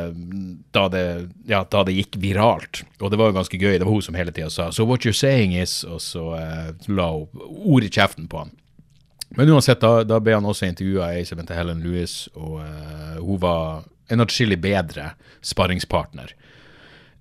[0.74, 1.06] da det,
[1.50, 2.84] ja, da det gikk viralt.
[3.00, 3.78] Og det var jo ganske gøy.
[3.78, 6.74] Det var hun som hele tida sa 'So what you're saying is' Og så uh,
[6.88, 7.28] la hun
[7.66, 8.52] ord i kjeften på han.
[9.36, 13.18] Men uansett, da, da ble han også intervjua ei som heter Helen Lewis, og uh,
[13.18, 16.36] hun var en atskillig bedre sparringspartner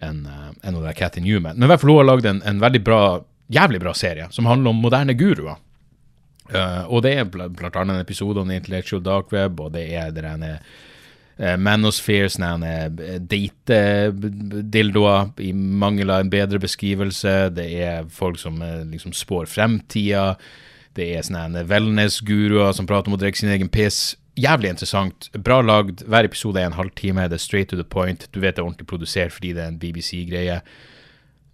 [0.02, 0.26] enn
[0.62, 1.56] en av Cathy Newman.
[1.56, 4.46] Men i hvert fall hun har lagd en, en veldig bra, jævlig bra serie som
[4.50, 5.56] handler om moderne guruer.
[6.52, 9.86] Uh, og det er bl blant annet en episode om Intellectual Dark Web, og det
[9.96, 17.36] er det denne uh, Manosphere, sånne uh, date-dildoer, i mangel av en bedre beskrivelse.
[17.56, 20.32] Det er folk som uh, liksom spår fremtida.
[20.96, 24.12] Det er sånne wellness-guruer som prater om å drikke sin egen piss.
[24.40, 25.28] Jævlig interessant.
[25.44, 26.06] Bra lagd.
[26.08, 27.28] Hver episode er en halvtime.
[27.28, 28.28] Det er straight to the point.
[28.32, 30.60] Du vet det er ordentlig produsert fordi det er en BBC-greie.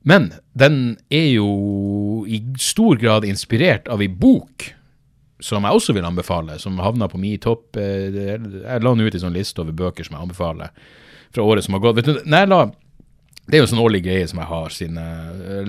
[0.07, 1.49] Men den er jo
[2.29, 4.71] i stor grad inspirert av ei bok
[5.41, 9.15] som jeg også vil anbefale, som havna på min topp eh, Jeg la den ut
[9.15, 10.75] i sånn liste over bøker som jeg anbefaler
[11.35, 11.99] fra året som har gått.
[12.01, 12.63] Vet du, la
[13.49, 14.99] det er jo en sånn årlig greie som jeg har, siden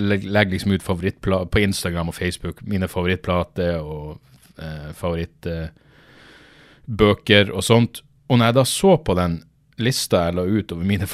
[0.04, 2.56] legger liksom ut favorittplater på Instagram og Facebook.
[2.68, 4.20] Mine favorittplater og
[4.60, 8.02] eh, favorittbøker eh, og sånt.
[8.28, 9.40] Og når jeg da så på den
[9.80, 11.08] lista jeg la ut over mine,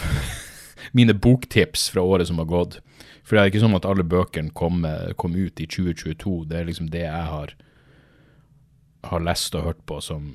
[0.99, 2.83] mine boktips fra året som har gått
[3.23, 4.83] For det er ikke sånn at alle bøkene kom,
[5.19, 6.51] kom ut i 2022.
[6.51, 7.55] Det er liksom det jeg har
[9.05, 10.31] har lest og hørt på som,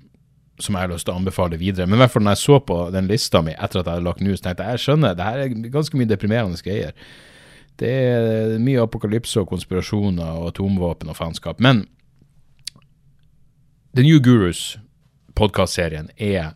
[0.59, 1.87] som jeg har lyst til å anbefale videre.
[1.87, 4.07] Men i hvert fall når jeg så på den lista mi etter at jeg hadde
[4.07, 6.95] lagt news, tenkte jeg jeg skjønner, det her er ganske mye deprimerende greier.
[7.81, 11.61] Det er mye apokalypse og konspirasjoner og atomvåpen og faenskap.
[11.63, 11.85] Men
[13.95, 14.77] The New Gurus,
[15.35, 16.53] podkastserien, er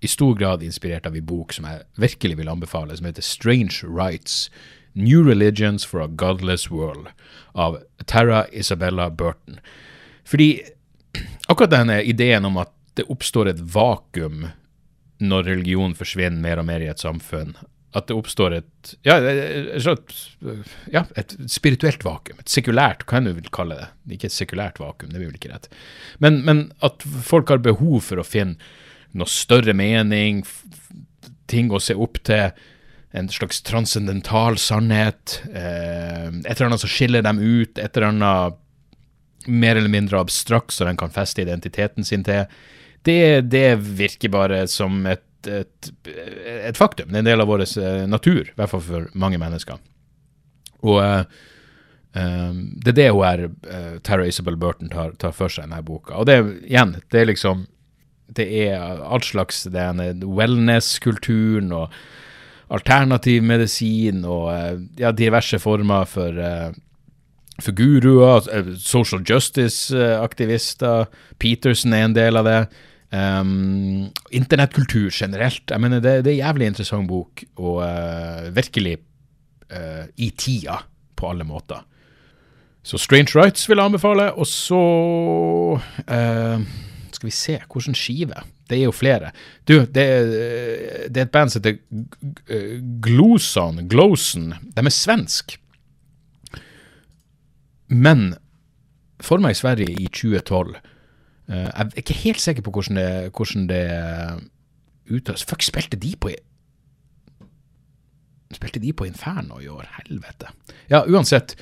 [0.00, 3.82] i stor grad inspirert av en bok som jeg virkelig vil anbefale, som heter Strange
[3.82, 4.50] Rights.
[4.98, 7.08] New Religions for a Godless World
[7.54, 9.60] av Tara Isabella Burton.
[10.24, 10.62] Fordi
[11.48, 14.48] akkurat denne ideen om at det oppstår et vakuum
[15.18, 17.54] når religion forsvinner mer og mer i et samfunn,
[17.96, 20.14] at det oppstår et ja, et,
[20.92, 23.88] ja, et spirituelt vakuum, et sekulært, hva enn du vil kalle det.
[24.18, 25.70] Ikke et sekulært vakuum, det blir vel ikke rett.
[26.22, 28.58] Men, men, at folk har behov for å finne
[29.16, 30.44] noe større mening,
[31.48, 32.52] ting å se opp til,
[33.16, 38.58] en slags transcendental sannhet, eh, et eller annet som skiller dem ut, et eller annet
[39.48, 42.44] mer eller mindre abstrakt så den kan feste identiteten sin til.
[43.06, 45.90] Det, det virker bare som et et,
[46.66, 47.08] et, faktum.
[47.08, 49.78] Det er en del av vår uh, natur, i hvert fall for mange mennesker.
[50.82, 51.22] Og uh,
[52.14, 55.68] um, det er det hun er, uh, Tara Isabel Burton tar, tar, for seg i
[55.68, 56.16] denne boka.
[56.18, 57.66] Og det igjen, det er liksom
[58.28, 61.88] Det er all slags wellness-kulturen og
[62.68, 64.50] alternativ medisin og
[65.00, 66.36] ja, diverse former for
[67.62, 68.46] for guruer,
[68.78, 71.08] social justice-aktivister.
[71.42, 72.60] Peterson er en del av det.
[73.08, 75.64] Um, Internettkultur generelt.
[75.70, 78.98] Jeg mener, det, det er en jævlig interessant bok, og uh, virkelig
[79.72, 80.82] uh, i tida
[81.16, 81.82] på alle måter.
[82.84, 84.82] Så Strange Rights vil jeg anbefale, og så
[85.80, 86.68] uh,
[87.12, 88.44] Skal vi se, hvilken skive?
[88.68, 89.32] Det er jo flere.
[89.66, 90.04] Du, det,
[91.08, 91.80] det er et band som heter
[93.02, 94.52] Gloson, Gloson.
[94.76, 95.56] De er svensk.
[97.88, 98.34] Men
[99.20, 100.76] for meg i Sverige i 2012.
[101.48, 103.84] Uh, jeg er ikke helt sikker på hvordan det, hvordan det
[105.10, 105.44] uttales.
[105.44, 106.30] Fuck, spilte de på
[108.52, 109.84] Spilte de på Inferno i år?
[109.98, 110.48] Helvete.
[110.88, 111.56] Ja, uansett.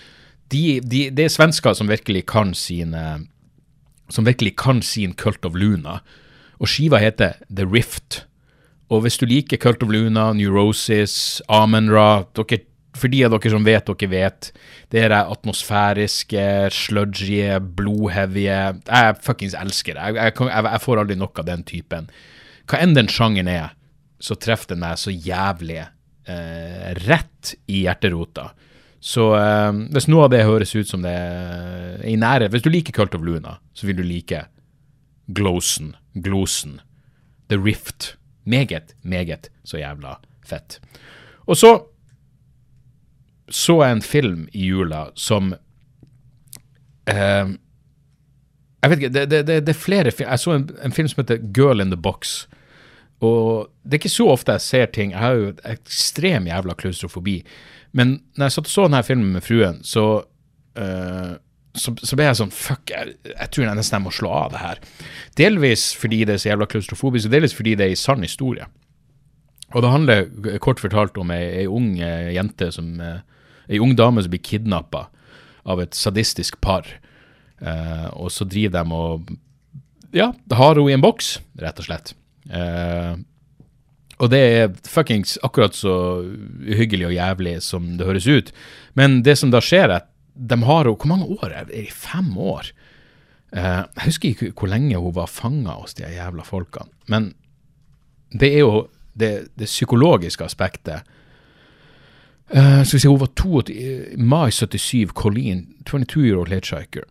[0.53, 3.27] De, de, det er svensker som virkelig kan sine
[4.09, 5.99] Som virkelig kan sin Cult of Luna.
[6.63, 8.27] Og skiva heter The Rift.
[8.89, 12.61] Og hvis du liker Cult of Luna, Neurosis, Amenra dere
[12.97, 14.51] for de av dere som vet dere vet,
[14.93, 17.41] det er det atmosfæriske, sludgy,
[17.79, 20.13] blodheavige Jeg fuckings elsker det.
[20.17, 22.09] Jeg, jeg, jeg, får aldri nok av den typen.
[22.67, 23.75] Hva enn den sjangeren er,
[24.19, 28.51] så treffer den meg så jævlig eh, rett i hjerterota.
[29.03, 32.71] Så eh, hvis noe av det høres ut som det er i nære Hvis du
[32.73, 34.47] liker Cult of Luna, så vil du like
[35.27, 36.81] Glosen, Glosen,
[37.51, 38.15] The Rift.
[38.47, 40.79] Meget, meget så jævla fett.
[41.51, 41.73] Og så
[43.49, 45.55] så jeg en film i jula som
[47.07, 47.55] eh,
[48.83, 51.09] Jeg vet ikke, det, det, det, det er flere film Jeg så en, en, film
[51.09, 52.47] som heter Girl in the Box.
[53.23, 57.41] Og det er ikke så ofte jeg ser ting Jeg har jo ekstrem jævla klaustrofobi.
[57.97, 60.07] Men når jeg satt og så denne filmen med fruen, så,
[60.77, 61.37] eh,
[61.77, 64.51] så, så, ble jeg sånn Fuck, jeg, jeg tror jeg nesten jeg må slå av
[64.53, 64.83] det her.
[65.39, 68.67] Delvis fordi det er så jævla klaustrofobisk, og delvis fordi det er en sann historie.
[69.75, 73.25] Og det handler kort fortalt om ei, ung eh, jente som eh,
[73.69, 75.07] ei ung dame som blir kidnappa
[75.67, 76.87] av et sadistisk par.
[77.61, 79.33] Eh, og så driver de og
[80.17, 82.15] ja, har hun i en boks, rett og slett.
[82.49, 83.17] Eh,
[84.17, 85.95] og det er fuckings akkurat så
[86.65, 88.53] uhyggelig og jævlig som det høres ut.
[88.97, 91.53] Men det som da skjer, er at de har henne Hvor mange år?
[91.53, 92.73] Er det fem år?
[93.53, 96.93] Eh, jeg husker ikke hvor lenge hun var fanga hos de jævla folkene.
[97.09, 97.35] Men
[98.33, 101.05] det er jo det, det psykologiske aspektet
[102.55, 107.03] Uh, skal vi se, Hun var 22, mai 77, Colleen, 22-year-old hitchhiker.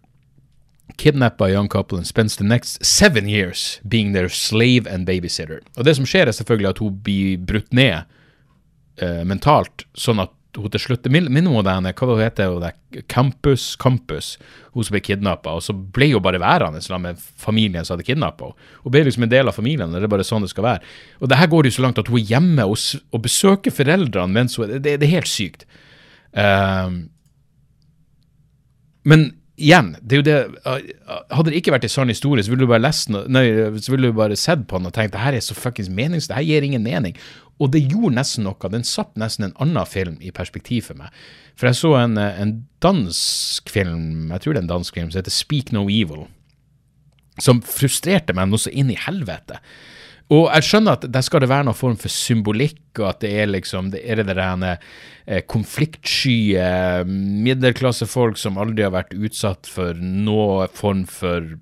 [0.98, 5.60] Kidnappa a young couple and spends the next seven years being their slave and babysitter.
[5.78, 8.08] Og Det som skjer, er selvfølgelig at hun blir brutt ned
[9.02, 12.72] uh, mentalt, sånn at hun til slutt Minner om henne, hva heter det?
[13.12, 14.36] Campus, Campus,
[14.74, 15.56] hun som ble kidnappa.
[15.58, 18.70] Og så ble hun bare værende sammen med familien som hadde kidnappa henne.
[18.84, 19.92] Hun ble liksom en del av familien.
[19.92, 20.94] Det er bare sånn det skal være.
[21.22, 24.36] Og det her går jo så langt at hun er hjemme og, og besøker foreldrene
[24.36, 25.68] mens hun det, det er helt sykt.
[26.36, 27.06] Um,
[29.06, 30.38] men igjen, det er jo det
[31.32, 33.46] Hadde det ikke vært en sann historie, så ville du bare lest nei,
[33.80, 36.34] så ville du bare sett på den og tenkt det her er så fuckings meningsløst,
[36.34, 37.16] det her gir ingen mening.
[37.64, 38.72] Og det gjorde nesten noe.
[38.72, 41.12] Den satt nesten en annen film i perspektiv for meg.
[41.56, 45.22] For jeg så en, en dansk film, jeg tror det er en dansk film, som
[45.22, 46.26] heter Speak No Evil.
[47.40, 49.62] Som frustrerte meg noe så inn i helvete.
[50.34, 53.32] Og jeg skjønner at der skal det være noen form for symbolikk, og at det
[53.44, 56.56] er liksom det er det der eh, konfliktsky
[57.06, 61.54] middelklassefolk som aldri har vært utsatt for noen form for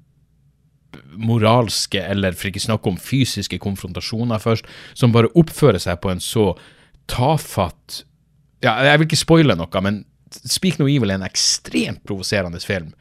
[1.18, 4.68] moralske, eller for ikke snakke om fysiske konfrontasjoner først,
[4.98, 6.52] som bare oppfører seg på en så
[7.12, 8.04] tafatt
[8.64, 12.94] Ja, jeg vil ikke spoile noe, men Speak No Evil er en ekstremt provoserende film.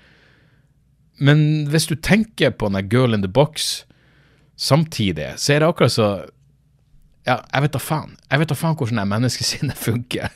[1.22, 3.84] Men hvis du tenker på den Girl in the Box
[4.56, 6.08] samtidig, så er det akkurat så
[7.22, 8.16] Ja, jeg vet da faen.
[8.26, 10.32] Jeg vet da faen hvordan det menneskesinnet funker.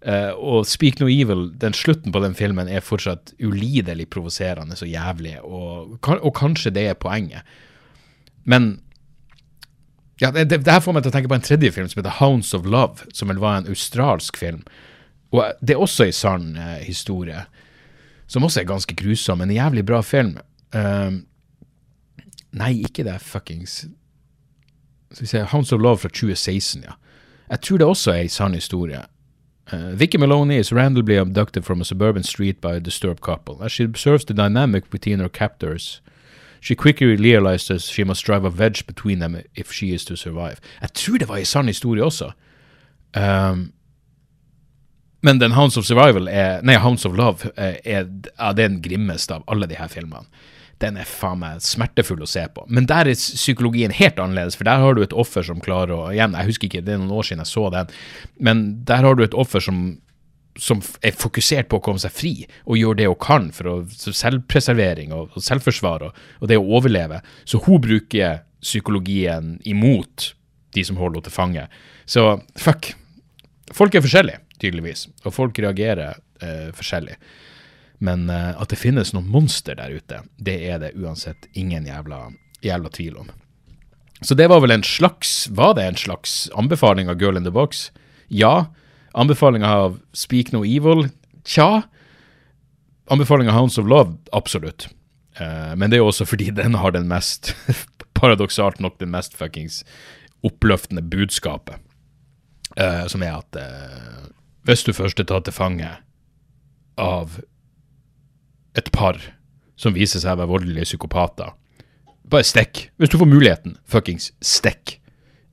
[0.00, 4.88] Uh, og Speak No Evil, den slutten på den filmen er fortsatt ulidelig provoserende og
[4.88, 7.44] jævlig, og, og, kanskje det er poenget.
[8.48, 8.78] Men
[10.20, 12.16] ja, det, det, her får meg til å tenke på en tredje film som heter
[12.16, 14.64] Hounds of Love, som vel var en australsk film.
[15.36, 17.44] Og det er også en sann uh, historie,
[18.28, 19.44] som også er ganske grusom.
[19.44, 20.38] En jævlig bra film.
[20.72, 21.20] Uh,
[22.56, 23.80] nei, ikke det fuckings
[25.10, 26.96] Skal vi se Hounds of Love fra 2016, ja.
[27.50, 29.00] Jeg tror det også er en sann historie.
[29.72, 33.62] Uh, Vicky Maloney is randomly abducted from a suburban street by a disturbed couple.
[33.62, 36.00] As she observes the dynamic between her captors,
[36.60, 40.60] she quickly realizes she must drive a wedge between them if she is to survive.
[40.80, 42.32] Jeg tror det var en sann historie også.
[43.16, 43.72] Um,
[45.22, 48.06] men den Hounds of Survival er, nei, Hounds of Love er, er,
[48.38, 50.26] er den grimmeste av alle de her filmene
[50.80, 52.64] den er faen meg smertefull å se på.
[52.72, 56.06] Men der er psykologien helt annerledes, for der har du et offer som klarer å
[56.10, 57.90] Igjen, jeg husker ikke, det er noen år siden jeg så den,
[58.40, 59.82] men der har du et offer som,
[60.58, 63.76] som er fokusert på å komme seg fri, og gjør det hun kan for å,
[63.92, 67.20] selvpreservering og, og selvforsvar og, og, det å overleve.
[67.44, 70.32] Så hun bruker psykologien imot
[70.76, 71.68] de som holder henne til fange.
[72.08, 72.26] Så
[72.58, 72.92] fuck.
[73.74, 77.14] Folk er forskjellige, tydeligvis, og folk reagerer eh, forskjellig.
[78.00, 82.30] Men uh, at det finnes noen monster der ute, det er det uansett ingen jævla,
[82.64, 83.28] jævla tvil om.
[84.24, 87.52] Så det var vel en slags Var det en slags anbefaling av Girl in the
[87.52, 87.90] Box?
[88.28, 88.72] Ja.
[89.12, 91.08] Anbefaling av Speak No Evil?
[91.44, 91.82] Tja.
[93.08, 94.16] Anbefaling av Hounds of Love?
[94.32, 94.88] Absolutt.
[95.40, 97.52] Uh, men det er også fordi den har den mest,
[98.16, 99.82] paradoksalt nok, den mest fuckings
[100.44, 101.76] oppløftende budskapet.
[102.80, 103.60] Uh, som er at
[104.64, 105.88] hvis du først er tatt til fange
[107.00, 107.40] av
[108.78, 109.18] et par
[109.80, 111.54] som viser seg å være voldelige psykopater.
[112.30, 112.88] Bare stikk.
[113.00, 114.98] Hvis du får muligheten, fuckings stikk.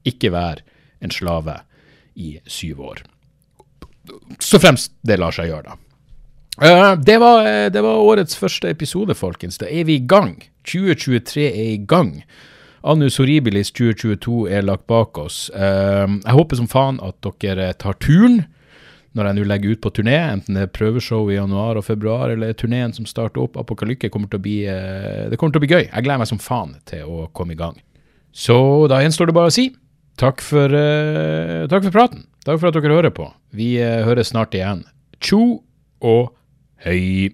[0.07, 0.61] Ikke vær
[1.03, 1.61] en slave
[2.17, 3.03] i syv år.
[4.39, 5.83] Så fremst det lar seg gjøre, da.
[6.57, 9.59] Uh, det, var, uh, det, var, årets første episode, folkens.
[9.61, 10.39] Da er vi i gang.
[10.65, 12.15] 2023 er i gang.
[12.87, 15.47] Annus Horribilis 2022 er lagt bak oss.
[15.53, 18.45] Uh, jeg håper som faen at dere tar turen
[19.17, 22.31] når jeg nå legger ut på turné, enten det er prøveshow i januar og februar
[22.33, 25.65] eller turneen som starter opp, Apokalykke, kommer til å bli, eh, det kommer til å
[25.65, 25.83] bli gøy.
[25.87, 27.79] Jeg gleder meg som faen til å komme i gang.
[28.37, 29.71] Så da gjenstår det bare å si
[30.17, 32.23] takk for, uh, takk for praten.
[32.45, 33.27] Takk for at dere hører på.
[33.53, 34.83] Vi uh, høres snart igjen.
[35.21, 35.61] Tjo
[36.05, 36.31] og
[36.85, 37.33] hei.